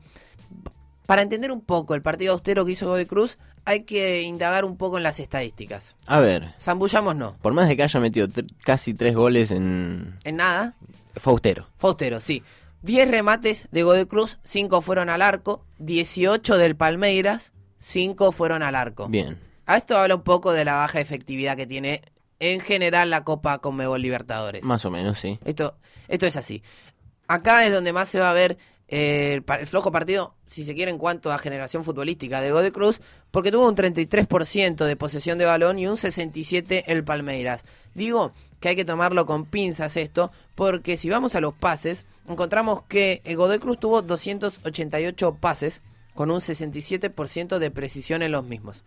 para 1.06 1.20
entender 1.22 1.52
un 1.52 1.60
poco 1.60 1.94
el 1.94 2.00
partido 2.00 2.32
austero 2.32 2.64
que 2.64 2.72
hizo 2.72 2.86
Godoy 2.86 3.04
Cruz, 3.06 3.36
hay 3.64 3.84
que 3.84 4.22
indagar 4.22 4.64
un 4.64 4.76
poco 4.76 4.96
en 4.98 5.02
las 5.02 5.20
estadísticas. 5.20 5.96
A 6.06 6.20
ver, 6.20 6.54
Zambullámonos. 6.60 7.34
por 7.42 7.52
más 7.52 7.68
de 7.68 7.76
que 7.76 7.82
haya 7.82 8.00
metido 8.00 8.28
casi 8.64 8.94
tres 8.94 9.14
goles 9.14 9.50
en 9.50 10.18
En 10.24 10.36
nada, 10.36 10.74
Faustero. 11.16 11.68
fue 11.78 11.90
austero, 11.90 12.20
sí. 12.20 12.42
10 12.82 13.10
remates 13.10 13.66
de 13.70 13.82
Godoy 13.82 14.04
Cruz, 14.06 14.38
5 14.44 14.82
fueron 14.82 15.08
al 15.08 15.22
arco, 15.22 15.64
18 15.78 16.58
del 16.58 16.76
Palmeiras, 16.76 17.52
5 17.78 18.30
fueron 18.32 18.62
al 18.62 18.74
arco. 18.74 19.08
Bien. 19.08 19.38
A 19.66 19.78
esto 19.78 19.96
habla 19.96 20.14
un 20.16 20.22
poco 20.22 20.52
de 20.52 20.66
la 20.66 20.74
baja 20.74 21.00
efectividad 21.00 21.56
que 21.56 21.66
tiene 21.66 22.02
en 22.40 22.60
general 22.60 23.08
la 23.08 23.24
Copa 23.24 23.58
Conmebol 23.60 24.02
Libertadores. 24.02 24.62
Más 24.64 24.84
o 24.84 24.90
menos, 24.90 25.18
sí. 25.18 25.38
Esto, 25.46 25.76
esto 26.08 26.26
es 26.26 26.36
así. 26.36 26.62
Acá 27.26 27.64
es 27.64 27.72
donde 27.72 27.94
más 27.94 28.08
se 28.10 28.20
va 28.20 28.28
a 28.28 28.34
ver 28.34 28.58
eh, 28.88 29.40
el 29.58 29.66
flojo 29.66 29.90
partido, 29.90 30.34
si 30.54 30.64
se 30.64 30.74
quiere, 30.74 30.90
en 30.90 30.98
cuanto 30.98 31.32
a 31.32 31.38
generación 31.38 31.84
futbolística 31.84 32.40
de 32.40 32.52
Godoy 32.52 32.70
Cruz, 32.70 33.00
porque 33.30 33.50
tuvo 33.50 33.68
un 33.68 33.76
33% 33.76 34.84
de 34.84 34.96
posesión 34.96 35.36
de 35.38 35.44
balón 35.44 35.78
y 35.78 35.86
un 35.86 35.96
67% 35.96 36.84
el 36.86 37.04
Palmeiras. 37.04 37.64
Digo 37.94 38.32
que 38.60 38.68
hay 38.68 38.76
que 38.76 38.84
tomarlo 38.84 39.26
con 39.26 39.44
pinzas 39.44 39.96
esto, 39.96 40.30
porque 40.54 40.96
si 40.96 41.10
vamos 41.10 41.34
a 41.34 41.40
los 41.40 41.54
pases, 41.54 42.06
encontramos 42.28 42.82
que 42.84 43.20
el 43.24 43.36
Godoy 43.36 43.58
Cruz 43.58 43.78
tuvo 43.80 44.02
288 44.02 45.34
pases 45.40 45.82
con 46.14 46.30
un 46.30 46.40
67% 46.40 47.58
de 47.58 47.70
precisión 47.70 48.22
en 48.22 48.32
los 48.32 48.44
mismos. 48.44 48.82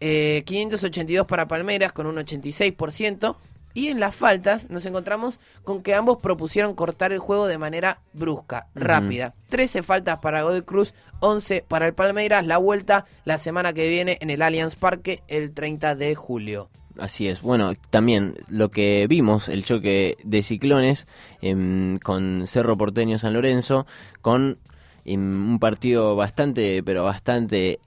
eh, 0.00 0.42
582 0.44 1.26
para 1.26 1.48
Palmeiras 1.48 1.92
con 1.92 2.06
un 2.06 2.16
86%. 2.16 3.36
Y 3.76 3.88
en 3.88 4.00
las 4.00 4.14
faltas 4.14 4.70
nos 4.70 4.86
encontramos 4.86 5.38
con 5.62 5.82
que 5.82 5.94
ambos 5.94 6.16
propusieron 6.22 6.74
cortar 6.74 7.12
el 7.12 7.18
juego 7.18 7.46
de 7.46 7.58
manera 7.58 7.98
brusca, 8.14 8.68
rápida. 8.74 9.34
13 9.50 9.82
faltas 9.82 10.18
para 10.18 10.42
Godoy 10.42 10.62
Cruz, 10.62 10.94
11 11.20 11.62
para 11.68 11.86
el 11.86 11.92
Palmeiras. 11.92 12.46
La 12.46 12.56
vuelta 12.56 13.04
la 13.26 13.36
semana 13.36 13.74
que 13.74 13.90
viene 13.90 14.16
en 14.22 14.30
el 14.30 14.40
Allianz 14.40 14.76
Parque 14.76 15.22
el 15.28 15.52
30 15.52 15.94
de 15.94 16.14
julio. 16.14 16.70
Así 16.96 17.28
es. 17.28 17.42
Bueno, 17.42 17.74
también 17.90 18.36
lo 18.48 18.70
que 18.70 19.04
vimos, 19.10 19.50
el 19.50 19.62
choque 19.62 20.16
de 20.24 20.42
ciclones 20.42 21.06
em, 21.42 21.98
con 21.98 22.46
Cerro 22.46 22.78
Porteño 22.78 23.18
San 23.18 23.34
Lorenzo, 23.34 23.86
con 24.22 24.56
em, 25.04 25.50
un 25.50 25.58
partido 25.58 26.16
bastante, 26.16 26.82
pero 26.82 27.04
bastante 27.04 27.78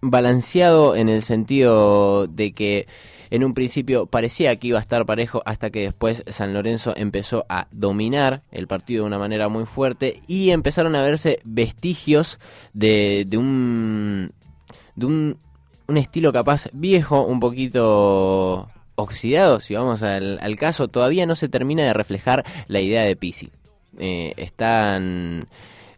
balanceado 0.00 0.96
en 0.96 1.08
el 1.08 1.22
sentido 1.22 2.26
de 2.26 2.50
que 2.50 2.88
en 3.30 3.44
un 3.44 3.54
principio 3.54 4.06
parecía 4.06 4.54
que 4.56 4.68
iba 4.68 4.78
a 4.78 4.82
estar 4.82 5.06
parejo 5.06 5.42
hasta 5.44 5.70
que 5.70 5.80
después 5.80 6.22
San 6.28 6.54
Lorenzo 6.54 6.94
empezó 6.96 7.44
a 7.48 7.68
dominar 7.70 8.42
el 8.50 8.66
partido 8.66 9.02
de 9.02 9.08
una 9.08 9.18
manera 9.18 9.48
muy 9.48 9.66
fuerte 9.66 10.20
y 10.26 10.50
empezaron 10.50 10.94
a 10.96 11.02
verse 11.02 11.40
vestigios 11.44 12.38
de, 12.72 13.24
de 13.28 13.36
un 13.36 14.32
de 14.94 15.06
un, 15.06 15.38
un 15.86 15.96
estilo 15.96 16.32
capaz 16.32 16.68
viejo, 16.72 17.22
un 17.22 17.40
poquito 17.40 18.68
oxidado, 18.96 19.60
si 19.60 19.74
vamos 19.74 20.02
al, 20.02 20.38
al 20.40 20.56
caso, 20.56 20.88
todavía 20.88 21.26
no 21.26 21.36
se 21.36 21.48
termina 21.48 21.84
de 21.84 21.92
reflejar 21.92 22.44
la 22.66 22.80
idea 22.80 23.02
de 23.02 23.14
Pisi. 23.14 23.50
Eh, 23.98 24.32
están 24.36 25.46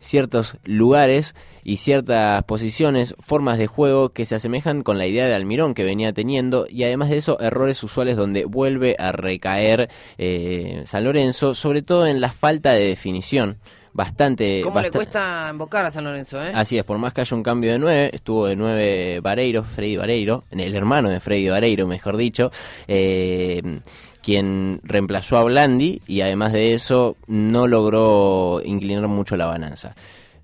ciertos 0.01 0.57
lugares 0.65 1.35
y 1.65 1.77
ciertas 1.77 2.43
posiciones, 2.45 3.15
formas 3.19 3.59
de 3.59 3.67
juego 3.67 4.11
que 4.11 4.27
se 4.27 4.35
asemejan 4.35 4.83
con 4.83 4.99
la 4.99 5.07
idea 5.07 5.27
de 5.27 5.35
Almirón 5.35 5.75
que 5.75 5.85
venía 5.85 6.13
teniendo 6.13 6.67
y 6.69 6.85
además 6.85 7.11
de 7.11 7.19
eso 7.19 7.39
errores 7.41 7.83
usuales 7.83 8.17
donde 8.17 8.45
vuelve 8.45 8.97
a 8.99 9.13
recaer 9.13 9.91
eh, 10.17 10.83
San 10.87 11.05
Lorenzo, 11.05 11.55
sobre 11.55 11.83
todo 11.83 12.07
en 12.07 12.21
la 12.21 12.33
falta 12.33 12.73
de 12.73 12.85
definición. 12.85 13.59
Bastante, 13.99 14.61
¿Cómo 14.63 14.81
le 14.81 14.93
cuesta 14.93 15.49
invocar 15.51 15.85
a 15.85 15.91
San 15.91 16.05
Lorenzo, 16.05 16.41
eh? 16.41 16.53
Así 16.55 16.79
es, 16.79 16.85
por 16.85 16.99
más 16.99 17.13
que 17.13 17.23
haya 17.23 17.37
un 17.37 17.43
cambio 17.43 17.73
de 17.73 17.81
9, 17.81 18.11
estuvo 18.13 18.47
de 18.47 18.55
9 18.55 19.19
Vareiro, 19.19 19.65
Freddy 19.65 19.97
Vareiro, 19.97 20.45
el 20.53 20.77
hermano 20.77 21.09
de 21.11 21.19
Freddy 21.19 21.49
Vareiro, 21.49 21.85
mejor 21.89 22.17
dicho, 22.17 22.53
eh, 22.87 23.81
quien 24.23 24.79
reemplazó 24.85 25.37
a 25.39 25.43
Blandi 25.43 26.01
y 26.07 26.21
además 26.21 26.53
de 26.53 26.75
eso 26.75 27.17
no 27.27 27.67
logró 27.67 28.63
inclinar 28.65 29.09
mucho 29.09 29.37
la 29.37 29.47
balanza. 29.47 29.97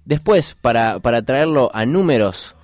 Después, 0.05 0.57
para, 0.61 0.99
para 0.99 1.23
traerlo 1.23 1.71
a 1.73 1.87
números, 1.87 2.57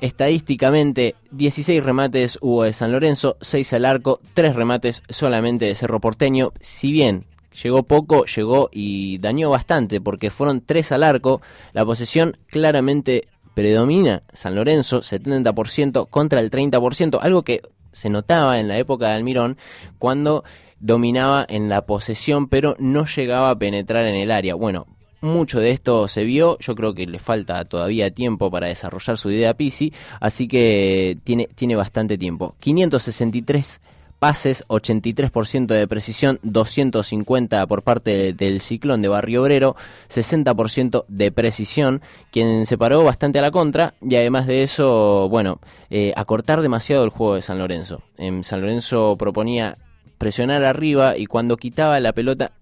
estadísticamente 0.00 1.14
16 1.30 1.80
remates 1.80 2.38
hubo 2.40 2.64
de 2.64 2.72
San 2.72 2.90
Lorenzo, 2.90 3.36
6 3.40 3.72
al 3.74 3.84
arco, 3.84 4.18
3 4.34 4.56
remates 4.56 5.04
solamente 5.08 5.66
de 5.66 5.76
Cerro 5.76 6.00
Porteño, 6.00 6.52
si 6.58 6.90
bien 6.90 7.24
llegó 7.62 7.82
poco, 7.84 8.24
llegó 8.26 8.68
y 8.72 9.18
dañó 9.18 9.50
bastante 9.50 10.00
porque 10.00 10.30
fueron 10.30 10.60
3 10.60 10.92
al 10.92 11.02
arco, 11.02 11.40
la 11.72 11.84
posesión 11.84 12.36
claramente 12.46 13.28
predomina 13.54 14.22
San 14.32 14.54
Lorenzo, 14.54 15.00
70% 15.00 16.08
contra 16.08 16.40
el 16.40 16.50
30%, 16.50 17.18
algo 17.22 17.42
que 17.42 17.62
se 17.92 18.10
notaba 18.10 18.58
en 18.58 18.68
la 18.68 18.78
época 18.78 19.08
de 19.08 19.14
Almirón 19.14 19.56
cuando 19.98 20.44
dominaba 20.80 21.46
en 21.48 21.68
la 21.68 21.86
posesión 21.86 22.48
pero 22.48 22.76
no 22.78 23.06
llegaba 23.06 23.50
a 23.50 23.58
penetrar 23.58 24.06
en 24.06 24.16
el 24.16 24.30
área. 24.30 24.54
Bueno, 24.54 24.86
mucho 25.20 25.60
de 25.60 25.70
esto 25.70 26.06
se 26.08 26.24
vio, 26.24 26.58
yo 26.58 26.74
creo 26.74 26.94
que 26.94 27.06
le 27.06 27.18
falta 27.18 27.64
todavía 27.64 28.12
tiempo 28.12 28.50
para 28.50 28.66
desarrollar 28.66 29.16
su 29.16 29.30
idea 29.30 29.50
a 29.50 29.54
Pisi, 29.54 29.92
así 30.20 30.46
que 30.48 31.16
tiene, 31.24 31.48
tiene 31.54 31.76
bastante 31.76 32.18
tiempo. 32.18 32.56
563 32.60 33.80
pases, 34.24 34.64
83% 34.68 35.74
de 35.74 35.86
precisión, 35.86 36.38
250 36.44 37.66
por 37.66 37.82
parte 37.82 38.10
de- 38.16 38.32
del 38.32 38.60
ciclón 38.60 39.02
de 39.02 39.08
Barrio 39.08 39.42
Obrero, 39.42 39.76
60% 40.08 41.04
de 41.08 41.30
precisión, 41.30 42.00
quien 42.30 42.64
se 42.64 42.78
paró 42.78 43.04
bastante 43.04 43.38
a 43.38 43.42
la 43.42 43.50
contra 43.50 43.92
y 44.00 44.14
además 44.16 44.46
de 44.46 44.62
eso, 44.62 45.28
bueno, 45.28 45.60
eh, 45.90 46.14
acortar 46.16 46.62
demasiado 46.62 47.04
el 47.04 47.10
juego 47.10 47.34
de 47.34 47.42
San 47.42 47.58
Lorenzo. 47.58 48.00
En 48.16 48.44
San 48.44 48.62
Lorenzo 48.62 49.16
proponía 49.18 49.76
presionar 50.16 50.64
arriba 50.64 51.18
y 51.18 51.26
cuando 51.26 51.58
quitaba 51.58 52.00
la 52.00 52.14
pelota 52.14 52.52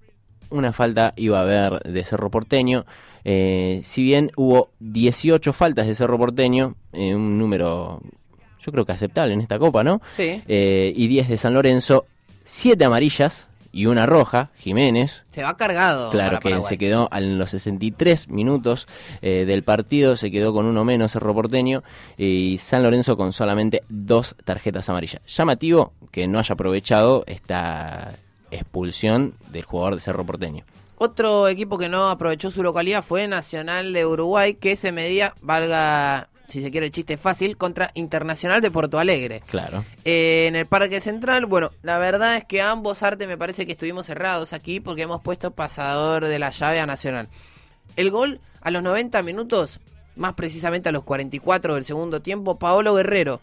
una 0.50 0.72
falta 0.72 1.14
iba 1.16 1.38
a 1.38 1.42
haber 1.42 1.78
de 1.84 2.04
Cerro 2.04 2.28
Porteño. 2.28 2.86
Eh, 3.24 3.82
si 3.84 4.02
bien 4.02 4.32
hubo 4.36 4.70
18 4.80 5.52
faltas 5.52 5.86
de 5.86 5.94
Cerro 5.94 6.18
Porteño, 6.18 6.74
eh, 6.92 7.14
un 7.14 7.38
número 7.38 8.00
yo 8.64 8.72
creo 8.72 8.84
que 8.84 8.92
aceptable 8.92 9.34
en 9.34 9.40
esta 9.40 9.58
copa, 9.58 9.82
¿no? 9.84 10.00
Sí. 10.16 10.42
Eh, 10.46 10.92
y 10.94 11.08
10 11.08 11.28
de 11.28 11.38
San 11.38 11.54
Lorenzo, 11.54 12.06
7 12.44 12.84
amarillas 12.84 13.46
y 13.72 13.86
una 13.86 14.04
roja, 14.06 14.50
Jiménez. 14.58 15.24
Se 15.30 15.42
va 15.42 15.56
cargado. 15.56 16.10
Claro 16.10 16.38
que 16.38 16.50
Paraguay. 16.50 16.68
se 16.68 16.78
quedó 16.78 17.08
en 17.10 17.38
los 17.38 17.50
63 17.50 18.28
minutos 18.28 18.86
eh, 19.22 19.44
del 19.46 19.64
partido, 19.64 20.16
se 20.16 20.30
quedó 20.30 20.52
con 20.52 20.66
uno 20.66 20.84
menos 20.84 21.12
Cerro 21.12 21.34
Porteño 21.34 21.82
y 22.18 22.58
San 22.58 22.82
Lorenzo 22.82 23.16
con 23.16 23.32
solamente 23.32 23.82
dos 23.88 24.36
tarjetas 24.44 24.88
amarillas. 24.90 25.22
Llamativo 25.26 25.94
que 26.10 26.28
no 26.28 26.38
haya 26.38 26.52
aprovechado 26.52 27.24
esta 27.26 28.12
expulsión 28.50 29.34
del 29.50 29.64
jugador 29.64 29.94
de 29.94 30.00
Cerro 30.02 30.26
Porteño. 30.26 30.64
Otro 30.98 31.48
equipo 31.48 31.78
que 31.78 31.88
no 31.88 32.10
aprovechó 32.10 32.50
su 32.50 32.62
localidad 32.62 33.02
fue 33.02 33.26
Nacional 33.26 33.92
de 33.92 34.06
Uruguay, 34.06 34.54
que 34.54 34.76
se 34.76 34.92
medía, 34.92 35.34
valga, 35.40 36.28
si 36.52 36.60
se 36.60 36.70
quiere 36.70 36.86
el 36.86 36.92
chiste 36.92 37.16
fácil, 37.16 37.56
contra 37.56 37.90
Internacional 37.94 38.60
de 38.60 38.70
Porto 38.70 38.98
Alegre. 38.98 39.42
Claro. 39.48 39.84
Eh, 40.04 40.44
en 40.46 40.54
el 40.54 40.66
Parque 40.66 41.00
Central, 41.00 41.46
bueno, 41.46 41.70
la 41.82 41.98
verdad 41.98 42.36
es 42.36 42.44
que 42.44 42.60
ambos 42.60 43.02
artes 43.02 43.26
me 43.26 43.38
parece 43.38 43.64
que 43.64 43.72
estuvimos 43.72 44.06
cerrados 44.06 44.52
aquí 44.52 44.78
porque 44.78 45.02
hemos 45.02 45.22
puesto 45.22 45.50
pasador 45.52 46.26
de 46.26 46.38
la 46.38 46.50
llave 46.50 46.80
a 46.80 46.86
Nacional. 46.86 47.28
El 47.96 48.10
gol 48.10 48.40
a 48.60 48.70
los 48.70 48.82
90 48.82 49.22
minutos, 49.22 49.80
más 50.14 50.34
precisamente 50.34 50.90
a 50.90 50.92
los 50.92 51.04
44 51.04 51.74
del 51.74 51.84
segundo 51.84 52.20
tiempo, 52.20 52.58
Paolo 52.58 52.94
Guerrero. 52.94 53.40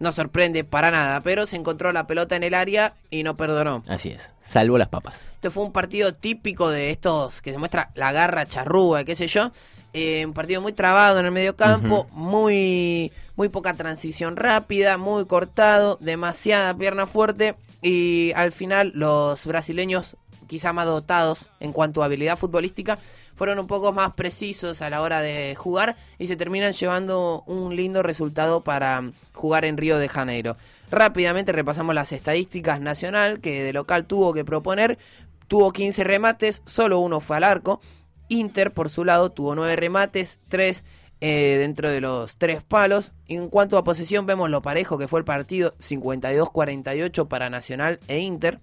No 0.00 0.12
sorprende 0.12 0.62
para 0.62 0.90
nada, 0.90 1.20
pero 1.22 1.44
se 1.46 1.56
encontró 1.56 1.90
la 1.92 2.06
pelota 2.06 2.36
en 2.36 2.44
el 2.44 2.54
área 2.54 2.94
y 3.10 3.24
no 3.24 3.36
perdonó. 3.36 3.82
Así 3.88 4.10
es. 4.10 4.30
Salvo 4.40 4.78
las 4.78 4.88
papas. 4.88 5.24
Este 5.34 5.50
fue 5.50 5.64
un 5.64 5.72
partido 5.72 6.14
típico 6.14 6.70
de 6.70 6.90
estos 6.90 7.42
que 7.42 7.52
demuestra 7.52 7.90
la 7.94 8.12
garra 8.12 8.46
charrúa, 8.46 9.04
qué 9.04 9.16
sé 9.16 9.26
yo. 9.26 9.50
Eh, 9.94 10.24
un 10.24 10.34
partido 10.34 10.60
muy 10.60 10.72
trabado 10.72 11.18
en 11.18 11.26
el 11.26 11.32
medio 11.32 11.56
campo, 11.56 12.06
muy, 12.12 13.10
muy 13.36 13.48
poca 13.48 13.74
transición 13.74 14.36
rápida, 14.36 14.98
muy 14.98 15.26
cortado, 15.26 15.98
demasiada 16.00 16.74
pierna 16.76 17.06
fuerte. 17.06 17.56
Y 17.82 18.32
al 18.36 18.52
final 18.52 18.92
los 18.94 19.44
brasileños, 19.46 20.16
quizá 20.46 20.72
más 20.72 20.86
dotados 20.86 21.40
en 21.58 21.72
cuanto 21.72 22.02
a 22.02 22.04
habilidad 22.04 22.36
futbolística, 22.36 22.98
fueron 23.38 23.60
un 23.60 23.68
poco 23.68 23.92
más 23.92 24.14
precisos 24.14 24.82
a 24.82 24.90
la 24.90 25.00
hora 25.00 25.22
de 25.22 25.54
jugar 25.54 25.94
y 26.18 26.26
se 26.26 26.34
terminan 26.34 26.72
llevando 26.72 27.44
un 27.46 27.76
lindo 27.76 28.02
resultado 28.02 28.64
para 28.64 29.12
jugar 29.32 29.64
en 29.64 29.76
Río 29.76 29.98
de 29.98 30.08
Janeiro. 30.08 30.56
Rápidamente 30.90 31.52
repasamos 31.52 31.94
las 31.94 32.10
estadísticas 32.10 32.80
nacional 32.80 33.40
que 33.40 33.62
de 33.62 33.72
local 33.72 34.06
tuvo 34.06 34.34
que 34.34 34.44
proponer. 34.44 34.98
Tuvo 35.46 35.70
15 35.70 36.02
remates, 36.02 36.62
solo 36.66 36.98
uno 36.98 37.20
fue 37.20 37.36
al 37.36 37.44
arco. 37.44 37.80
Inter, 38.26 38.72
por 38.72 38.90
su 38.90 39.04
lado, 39.04 39.30
tuvo 39.30 39.54
9 39.54 39.76
remates, 39.76 40.40
3 40.48 40.84
dentro 41.20 41.90
de 41.90 42.00
los 42.00 42.38
3 42.38 42.64
palos. 42.64 43.12
En 43.28 43.48
cuanto 43.50 43.78
a 43.78 43.84
posesión, 43.84 44.26
vemos 44.26 44.50
lo 44.50 44.62
parejo 44.62 44.98
que 44.98 45.06
fue 45.06 45.20
el 45.20 45.24
partido, 45.24 45.76
52-48 45.78 47.28
para 47.28 47.50
Nacional 47.50 48.00
e 48.08 48.18
Inter. 48.18 48.58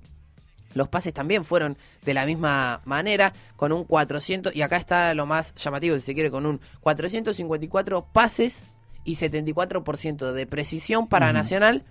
Los 0.76 0.90
pases 0.90 1.14
también 1.14 1.46
fueron 1.46 1.78
de 2.04 2.14
la 2.14 2.26
misma 2.26 2.82
manera, 2.86 3.34
con 3.56 3.72
un 3.72 3.86
400, 3.86 4.56
y 4.56 4.62
acá 4.62 4.78
está 4.78 5.14
lo 5.16 5.26
más 5.26 5.56
llamativo, 5.56 5.96
si 5.96 6.04
se 6.04 6.14
quiere, 6.14 6.30
con 6.30 6.46
un 6.46 6.62
454 6.82 8.06
pases 8.12 8.64
y 9.06 9.16
74% 9.16 10.34
de 10.34 10.46
precisión 10.46 11.08
para 11.08 11.32
Nacional 11.32 11.84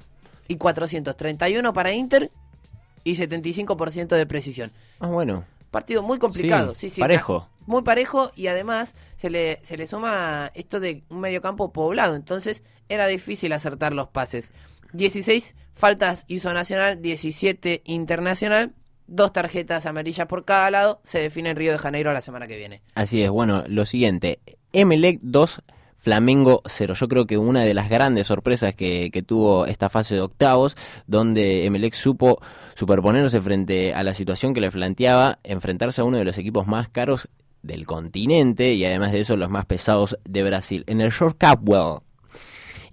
y 0.46 0.56
431 0.56 1.72
para 1.72 1.92
Inter 1.94 2.30
y 3.04 3.16
75% 3.16 4.08
de 4.08 4.26
precisión. 4.26 4.70
Ah, 5.00 5.06
bueno. 5.06 5.44
Partido 5.70 6.02
muy 6.02 6.18
complicado, 6.18 6.74
sí, 6.74 6.90
sí. 6.90 7.00
Parejo. 7.00 7.48
Muy 7.66 7.82
parejo 7.82 8.30
y 8.36 8.48
además 8.48 8.94
se 9.16 9.30
le, 9.30 9.58
se 9.62 9.76
le 9.76 9.86
suma 9.86 10.52
esto 10.54 10.78
de 10.78 11.02
un 11.08 11.20
mediocampo 11.20 11.72
poblado, 11.72 12.14
entonces 12.14 12.62
era 12.88 13.06
difícil 13.06 13.52
acertar 13.52 13.92
los 13.94 14.08
pases. 14.08 14.50
16 14.92 15.54
faltas 15.74 16.24
hizo 16.28 16.52
Nacional, 16.52 17.00
17 17.02 17.82
Internacional, 17.84 18.72
dos 19.06 19.32
tarjetas 19.32 19.86
amarillas 19.86 20.26
por 20.26 20.44
cada 20.44 20.70
lado, 20.70 21.00
se 21.04 21.18
define 21.18 21.50
en 21.50 21.56
Río 21.56 21.72
de 21.72 21.78
Janeiro 21.78 22.12
la 22.12 22.20
semana 22.20 22.46
que 22.46 22.56
viene. 22.56 22.82
Así 22.94 23.22
es, 23.22 23.30
bueno, 23.30 23.64
lo 23.66 23.86
siguiente, 23.86 24.40
Emelec 24.72 25.20
2, 25.22 25.62
Flamengo 25.96 26.62
0. 26.66 26.94
Yo 26.94 27.08
creo 27.08 27.26
que 27.26 27.38
una 27.38 27.62
de 27.62 27.72
las 27.72 27.88
grandes 27.88 28.26
sorpresas 28.26 28.74
que, 28.74 29.10
que 29.10 29.22
tuvo 29.22 29.66
esta 29.66 29.88
fase 29.88 30.16
de 30.16 30.20
octavos, 30.20 30.76
donde 31.06 31.64
Emelec 31.64 31.94
supo 31.94 32.40
superponerse 32.74 33.40
frente 33.40 33.94
a 33.94 34.02
la 34.02 34.14
situación 34.14 34.52
que 34.52 34.60
le 34.60 34.70
planteaba, 34.70 35.38
enfrentarse 35.44 36.02
a 36.02 36.04
uno 36.04 36.18
de 36.18 36.24
los 36.24 36.36
equipos 36.36 36.66
más 36.66 36.88
caros 36.88 37.28
del 37.62 37.86
continente 37.86 38.74
y 38.74 38.84
además 38.84 39.12
de 39.12 39.20
eso 39.20 39.36
los 39.36 39.48
más 39.48 39.64
pesados 39.64 40.18
de 40.24 40.42
Brasil. 40.42 40.84
En 40.86 41.00
el 41.00 41.10
Short 41.10 41.38
Capwell, 41.38 42.00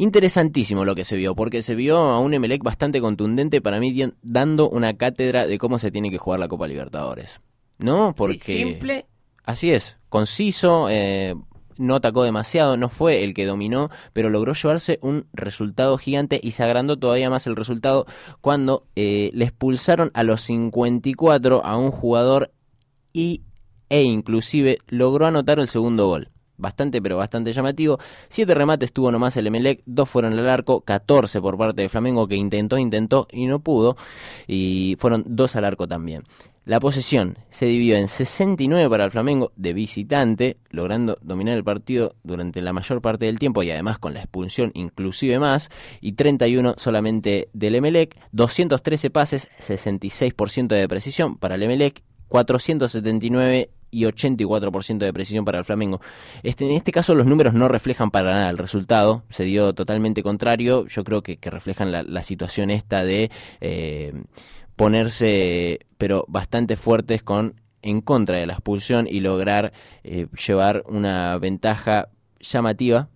Interesantísimo 0.01 0.83
lo 0.83 0.95
que 0.95 1.05
se 1.05 1.15
vio, 1.15 1.35
porque 1.35 1.61
se 1.61 1.75
vio 1.75 1.97
a 1.97 2.19
un 2.19 2.33
Emelec 2.33 2.63
bastante 2.63 2.99
contundente 3.01 3.61
para 3.61 3.79
mí, 3.79 3.95
dando 4.23 4.67
una 4.67 4.97
cátedra 4.97 5.45
de 5.45 5.59
cómo 5.59 5.77
se 5.77 5.91
tiene 5.91 6.09
que 6.09 6.17
jugar 6.17 6.39
la 6.39 6.47
Copa 6.47 6.67
Libertadores. 6.67 7.39
¿No? 7.77 8.15
Porque... 8.15 8.39
Sí, 8.39 8.53
simple, 8.53 9.05
Así 9.43 9.71
es, 9.71 9.97
conciso, 10.09 10.87
eh, 10.89 11.35
no 11.77 11.95
atacó 11.95 12.23
demasiado, 12.23 12.77
no 12.77 12.89
fue 12.89 13.23
el 13.23 13.35
que 13.35 13.45
dominó, 13.45 13.91
pero 14.11 14.31
logró 14.31 14.53
llevarse 14.53 14.97
un 15.03 15.27
resultado 15.33 15.99
gigante 15.99 16.39
y 16.41 16.51
se 16.51 16.63
agrandó 16.63 16.97
todavía 16.97 17.29
más 17.29 17.45
el 17.45 17.55
resultado 17.55 18.07
cuando 18.41 18.87
eh, 18.95 19.29
le 19.35 19.45
expulsaron 19.45 20.09
a 20.15 20.23
los 20.23 20.41
54 20.41 21.63
a 21.63 21.77
un 21.77 21.91
jugador 21.91 22.51
y, 23.13 23.43
e 23.89 24.01
inclusive 24.01 24.79
logró 24.87 25.27
anotar 25.27 25.59
el 25.59 25.67
segundo 25.67 26.07
gol. 26.07 26.29
Bastante, 26.61 27.01
pero 27.01 27.17
bastante 27.17 27.51
llamativo. 27.53 27.97
Siete 28.29 28.53
remates 28.53 28.93
tuvo 28.93 29.11
nomás 29.11 29.35
el 29.35 29.47
Emelec, 29.47 29.81
dos 29.87 30.07
fueron 30.07 30.37
al 30.37 30.47
arco, 30.47 30.81
14 30.81 31.41
por 31.41 31.57
parte 31.57 31.81
de 31.81 31.89
Flamengo 31.89 32.27
que 32.27 32.35
intentó, 32.35 32.77
intentó 32.77 33.27
y 33.31 33.47
no 33.47 33.59
pudo. 33.59 33.97
Y 34.47 34.95
fueron 34.99 35.23
dos 35.25 35.55
al 35.55 35.65
arco 35.65 35.87
también. 35.87 36.21
La 36.63 36.79
posesión 36.79 37.39
se 37.49 37.65
dividió 37.65 37.97
en 37.97 38.07
69 38.07 38.87
para 38.87 39.05
el 39.05 39.09
Flamengo 39.09 39.51
de 39.55 39.73
visitante, 39.73 40.57
logrando 40.69 41.17
dominar 41.23 41.57
el 41.57 41.63
partido 41.63 42.13
durante 42.21 42.61
la 42.61 42.73
mayor 42.73 43.01
parte 43.01 43.25
del 43.25 43.39
tiempo 43.39 43.63
y 43.63 43.71
además 43.71 43.97
con 43.97 44.13
la 44.13 44.19
expulsión 44.19 44.69
inclusive 44.75 45.39
más, 45.39 45.71
y 45.99 46.11
31 46.11 46.75
solamente 46.77 47.49
del 47.53 47.73
Emelec, 47.73 48.15
213 48.33 49.09
pases, 49.09 49.49
66% 49.59 50.67
de 50.67 50.87
precisión 50.87 51.37
para 51.37 51.55
el 51.55 51.63
Emelec, 51.63 52.03
479 52.27 53.71
y 53.91 54.05
84% 54.05 54.97
de 54.97 55.13
precisión 55.13 55.45
para 55.45 55.59
el 55.59 55.65
Flamengo. 55.65 56.01
Este, 56.41 56.65
en 56.65 56.71
este 56.71 56.91
caso 56.91 57.13
los 57.13 57.27
números 57.27 57.53
no 57.53 57.67
reflejan 57.67 58.09
para 58.09 58.31
nada 58.31 58.49
el 58.49 58.57
resultado, 58.57 59.23
se 59.29 59.43
dio 59.43 59.73
totalmente 59.73 60.23
contrario, 60.23 60.87
yo 60.87 61.03
creo 61.03 61.21
que, 61.21 61.37
reflejan 61.41 61.91
la, 61.91 62.23
situación 62.23 62.69
esta 62.69 63.03
de 63.03 63.29
eh, 63.59 64.13
ponerse 64.75 65.79
pero 65.97 66.23
bastante 66.27 66.77
fuertes 66.77 67.23
con 67.23 67.55
en 67.81 68.01
contra 68.01 68.37
de 68.37 68.45
la 68.45 68.53
expulsión 68.53 69.07
y 69.07 69.19
lograr 69.19 69.73
eh, 70.03 70.27
llevar 70.47 70.83
una 70.87 71.37
ventaja 71.37 72.09
llamativa 72.39 73.09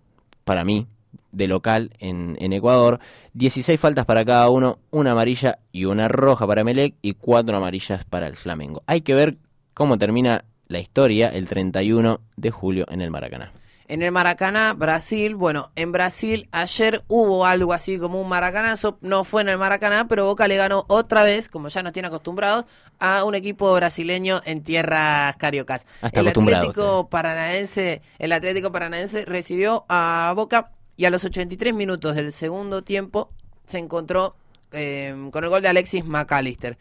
para 0.43 0.65
mí 0.65 0.87
de 1.31 1.47
local 1.47 1.91
en, 1.99 2.37
en 2.39 2.53
Ecuador. 2.53 2.99
16 3.33 3.79
faltas 3.79 4.05
para 4.05 4.25
cada 4.25 4.49
uno, 4.49 4.79
una 4.91 5.11
amarilla 5.11 5.59
y 5.71 5.85
una 5.85 6.07
roja 6.07 6.47
para 6.47 6.63
Melec 6.63 6.95
y 7.01 7.13
cuatro 7.13 7.57
amarillas 7.57 8.05
para 8.05 8.27
el 8.27 8.37
Flamengo. 8.37 8.83
Hay 8.87 9.01
que 9.01 9.13
ver 9.13 9.37
cómo 9.73 9.97
termina 9.97 10.45
la 10.67 10.79
historia 10.79 11.29
el 11.29 11.47
31 11.47 12.21
de 12.35 12.51
julio 12.51 12.85
en 12.89 13.01
el 13.01 13.11
Maracaná. 13.11 13.51
En 13.87 14.01
el 14.01 14.11
Maracaná, 14.11 14.73
Brasil, 14.73 15.35
bueno, 15.35 15.69
en 15.75 15.91
Brasil 15.91 16.49
ayer 16.51 17.03
hubo 17.07 17.45
algo 17.45 17.71
así 17.71 17.99
como 17.99 18.19
un 18.19 18.27
maracanazo, 18.27 18.97
no 19.01 19.23
fue 19.23 19.43
en 19.43 19.49
el 19.49 19.59
Maracaná, 19.59 20.07
pero 20.07 20.25
Boca 20.25 20.47
le 20.47 20.55
ganó 20.55 20.85
otra 20.87 21.23
vez, 21.23 21.49
como 21.49 21.67
ya 21.67 21.83
nos 21.83 21.93
tiene 21.93 22.07
acostumbrados, 22.07 22.65
a 22.97 23.23
un 23.25 23.35
equipo 23.35 23.71
brasileño 23.75 24.41
en 24.43 24.63
tierras 24.63 25.35
cariocas. 25.37 25.85
Hasta 26.01 26.19
el 26.19 26.27
acostumbrado 26.27 26.63
Atlético 26.63 27.09
Paranaense, 27.09 28.01
el 28.17 28.31
Atlético 28.31 28.71
Paranaense 28.71 29.23
recibió 29.23 29.85
a 29.87 30.33
Boca 30.35 30.71
y 30.97 31.05
a 31.05 31.11
los 31.11 31.23
83 31.23 31.71
minutos 31.75 32.15
del 32.15 32.33
segundo 32.33 32.81
tiempo 32.81 33.29
se 33.67 33.77
encontró 33.77 34.35
eh, 34.75 35.29
con 35.31 35.43
el 35.43 35.49
gol 35.49 35.61
de 35.61 35.67
Alexis 35.69 36.05
McAllister. 36.05 36.77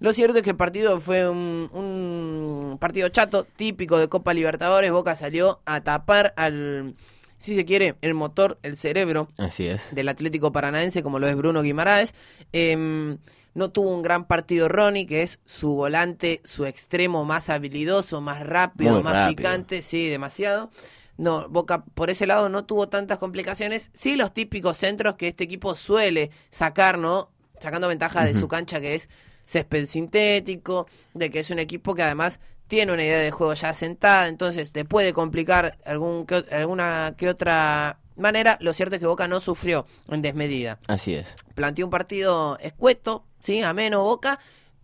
Lo 0.00 0.12
cierto 0.12 0.38
es 0.38 0.44
que 0.44 0.50
el 0.50 0.56
partido 0.56 1.00
fue 1.00 1.28
un, 1.28 1.70
un 1.72 2.76
partido 2.78 3.08
chato, 3.08 3.44
típico 3.56 3.98
de 3.98 4.08
Copa 4.08 4.34
Libertadores. 4.34 4.90
Boca 4.92 5.16
salió 5.16 5.60
a 5.64 5.80
tapar 5.80 6.34
al, 6.36 6.94
si 7.38 7.54
se 7.54 7.64
quiere, 7.64 7.94
el 8.02 8.14
motor, 8.14 8.58
el 8.62 8.76
cerebro 8.76 9.28
Así 9.38 9.66
es. 9.66 9.80
del 9.94 10.08
Atlético 10.08 10.52
Paranaense, 10.52 11.02
como 11.02 11.18
lo 11.18 11.26
es 11.28 11.36
Bruno 11.36 11.62
Guimaraes. 11.62 12.14
Em, 12.52 13.18
no 13.54 13.70
tuvo 13.70 13.94
un 13.94 14.02
gran 14.02 14.26
partido 14.26 14.68
Ronnie, 14.68 15.06
que 15.06 15.22
es 15.22 15.40
su 15.44 15.74
volante, 15.74 16.40
su 16.44 16.66
extremo 16.66 17.24
más 17.24 17.50
habilidoso, 17.50 18.20
más 18.20 18.46
rápido, 18.46 18.94
Muy 18.94 19.02
más 19.02 19.12
rápido. 19.14 19.36
picante, 19.36 19.82
sí, 19.82 20.06
demasiado. 20.08 20.70
No, 21.20 21.50
Boca 21.50 21.84
por 21.84 22.08
ese 22.08 22.26
lado 22.26 22.48
no 22.48 22.64
tuvo 22.64 22.88
tantas 22.88 23.18
complicaciones. 23.18 23.90
Sí, 23.92 24.16
los 24.16 24.32
típicos 24.32 24.78
centros 24.78 25.16
que 25.16 25.28
este 25.28 25.44
equipo 25.44 25.74
suele 25.74 26.30
sacar, 26.48 26.96
¿no? 26.96 27.30
Sacando 27.58 27.88
ventaja 27.88 28.24
de 28.24 28.34
su 28.34 28.48
cancha, 28.48 28.80
que 28.80 28.94
es 28.94 29.10
césped 29.44 29.84
sintético, 29.84 30.86
de 31.12 31.30
que 31.30 31.40
es 31.40 31.50
un 31.50 31.58
equipo 31.58 31.94
que 31.94 32.04
además 32.04 32.40
tiene 32.68 32.92
una 32.92 33.04
idea 33.04 33.18
de 33.18 33.30
juego 33.30 33.52
ya 33.52 33.74
sentada, 33.74 34.28
entonces 34.28 34.72
te 34.72 34.86
puede 34.86 35.12
complicar 35.12 35.76
algún 35.84 36.24
que 36.24 36.42
alguna 36.52 37.14
que 37.18 37.28
otra 37.28 37.98
manera. 38.16 38.56
Lo 38.62 38.72
cierto 38.72 38.96
es 38.96 39.00
que 39.00 39.06
Boca 39.06 39.28
no 39.28 39.40
sufrió 39.40 39.84
en 40.08 40.22
desmedida. 40.22 40.78
Así 40.86 41.14
es. 41.14 41.34
Planteó 41.54 41.84
un 41.84 41.90
partido 41.90 42.58
escueto, 42.60 43.26
¿sí? 43.40 43.60
Ameno 43.60 44.02
Boca, 44.04 44.38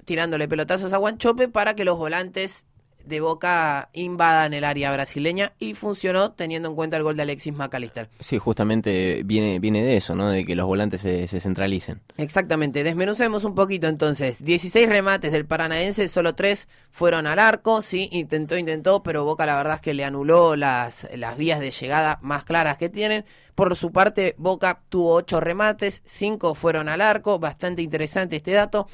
tirándole 0.05 0.49
pelotazos 0.49 0.92
a 0.92 0.99
Guanchope 0.99 1.49
para 1.49 1.75
que 1.75 1.87
los 1.87 1.96
volantes 1.96 2.66
de 3.07 3.21
Boca 3.21 3.88
invadan 3.92 4.55
el 4.55 4.64
área 4.64 4.92
brasileña 4.92 5.53
y 5.59 5.75
funcionó 5.75 6.33
teniendo 6.33 6.69
en 6.69 6.75
cuenta 6.75 6.97
el 6.97 7.03
gol 7.03 7.16
de 7.16 7.23
Alexis 7.23 7.55
McAllister. 7.55 8.09
Sí, 8.21 8.38
justamente 8.38 9.23
viene, 9.25 9.59
viene 9.59 9.85
de 9.85 9.97
eso, 9.97 10.14
¿no? 10.14 10.29
De 10.29 10.45
que 10.45 10.55
los 10.55 10.66
volantes 10.66 11.01
se, 11.01 11.29
se 11.29 11.40
centralicen. 11.40 12.01
Exactamente, 12.16 12.85
desmenucemos 12.85 13.45
un 13.45 13.55
poquito 13.55 13.87
entonces. 13.87 14.45
16 14.45 14.88
remates 14.88 15.33
del 15.33 15.47
Paranaense, 15.47 16.09
solo 16.09 16.35
3 16.35 16.69
fueron 16.90 17.27
al 17.27 17.38
arco, 17.38 17.83
sí, 17.83 18.09
intentó, 18.12 18.57
intentó, 18.57 19.03
pero 19.03 19.25
Boca 19.25 19.47
la 19.47 19.57
verdad 19.57 19.77
es 19.77 19.81
que 19.81 19.95
le 19.95 20.05
anuló 20.05 20.57
las, 20.57 21.09
las 21.14 21.37
vías 21.37 21.61
de 21.61 21.71
llegada 21.71 22.19
más 22.23 22.45
claras 22.45 22.77
que 22.79 22.88
tienen. 22.88 23.25
Por 23.55 23.75
su 23.77 23.90
parte, 23.90 24.35
Boca 24.37 24.83
tuvo 24.88 25.14
8 25.14 25.40
remates, 25.40 26.03
5 26.05 26.55
fueron 26.55 26.88
al 26.88 27.01
arco, 27.01 27.38
bastante 27.38 27.83
interesante 27.83 28.37
este 28.37 28.53
dato. 28.53 28.87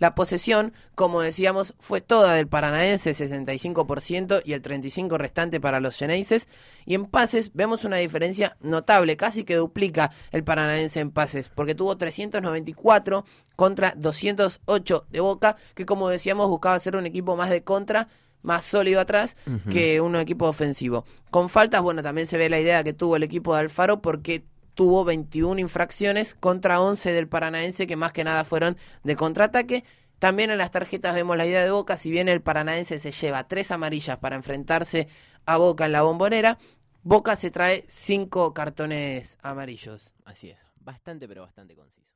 La 0.00 0.14
posesión, 0.14 0.72
como 0.94 1.20
decíamos, 1.20 1.74
fue 1.78 2.00
toda 2.00 2.34
del 2.34 2.48
Paranaense, 2.48 3.12
65% 3.12 4.42
y 4.44 4.54
el 4.54 4.62
35% 4.62 5.18
restante 5.18 5.60
para 5.60 5.78
los 5.78 5.96
Geneises. 5.96 6.48
Y 6.86 6.94
en 6.94 7.04
pases 7.04 7.52
vemos 7.52 7.84
una 7.84 7.98
diferencia 7.98 8.56
notable, 8.60 9.18
casi 9.18 9.44
que 9.44 9.56
duplica 9.56 10.10
el 10.32 10.42
Paranaense 10.42 11.00
en 11.00 11.10
pases, 11.10 11.50
porque 11.50 11.74
tuvo 11.74 11.98
394 11.98 13.26
contra 13.56 13.92
208 13.94 15.06
de 15.10 15.20
Boca, 15.20 15.56
que 15.74 15.84
como 15.84 16.08
decíamos 16.08 16.48
buscaba 16.48 16.78
ser 16.78 16.96
un 16.96 17.04
equipo 17.04 17.36
más 17.36 17.50
de 17.50 17.62
contra, 17.62 18.08
más 18.42 18.64
sólido 18.64 19.00
atrás 19.02 19.36
que 19.70 20.00
un 20.00 20.16
equipo 20.16 20.46
ofensivo. 20.46 21.04
Con 21.30 21.50
faltas, 21.50 21.82
bueno, 21.82 22.02
también 22.02 22.26
se 22.26 22.38
ve 22.38 22.48
la 22.48 22.58
idea 22.58 22.82
que 22.82 22.94
tuvo 22.94 23.16
el 23.16 23.22
equipo 23.22 23.52
de 23.52 23.60
Alfaro 23.60 24.00
porque 24.00 24.44
tuvo 24.80 25.04
21 25.04 25.60
infracciones 25.60 26.34
contra 26.34 26.80
11 26.80 27.12
del 27.12 27.28
Paranaense, 27.28 27.86
que 27.86 27.96
más 27.96 28.12
que 28.12 28.24
nada 28.24 28.46
fueron 28.46 28.78
de 29.04 29.14
contraataque. 29.14 29.84
También 30.18 30.50
en 30.50 30.56
las 30.56 30.70
tarjetas 30.70 31.14
vemos 31.14 31.36
la 31.36 31.44
idea 31.44 31.62
de 31.62 31.70
Boca, 31.70 31.98
si 31.98 32.10
bien 32.10 32.30
el 32.30 32.40
Paranaense 32.40 32.98
se 32.98 33.12
lleva 33.12 33.46
tres 33.46 33.72
amarillas 33.72 34.16
para 34.20 34.36
enfrentarse 34.36 35.06
a 35.44 35.58
Boca 35.58 35.84
en 35.84 35.92
la 35.92 36.00
bombonera, 36.00 36.56
Boca 37.02 37.36
se 37.36 37.50
trae 37.50 37.84
cinco 37.88 38.54
cartones 38.54 39.36
amarillos. 39.42 40.14
Así 40.24 40.48
es. 40.48 40.56
Bastante, 40.76 41.28
pero 41.28 41.42
bastante 41.42 41.74
conciso. 41.74 42.09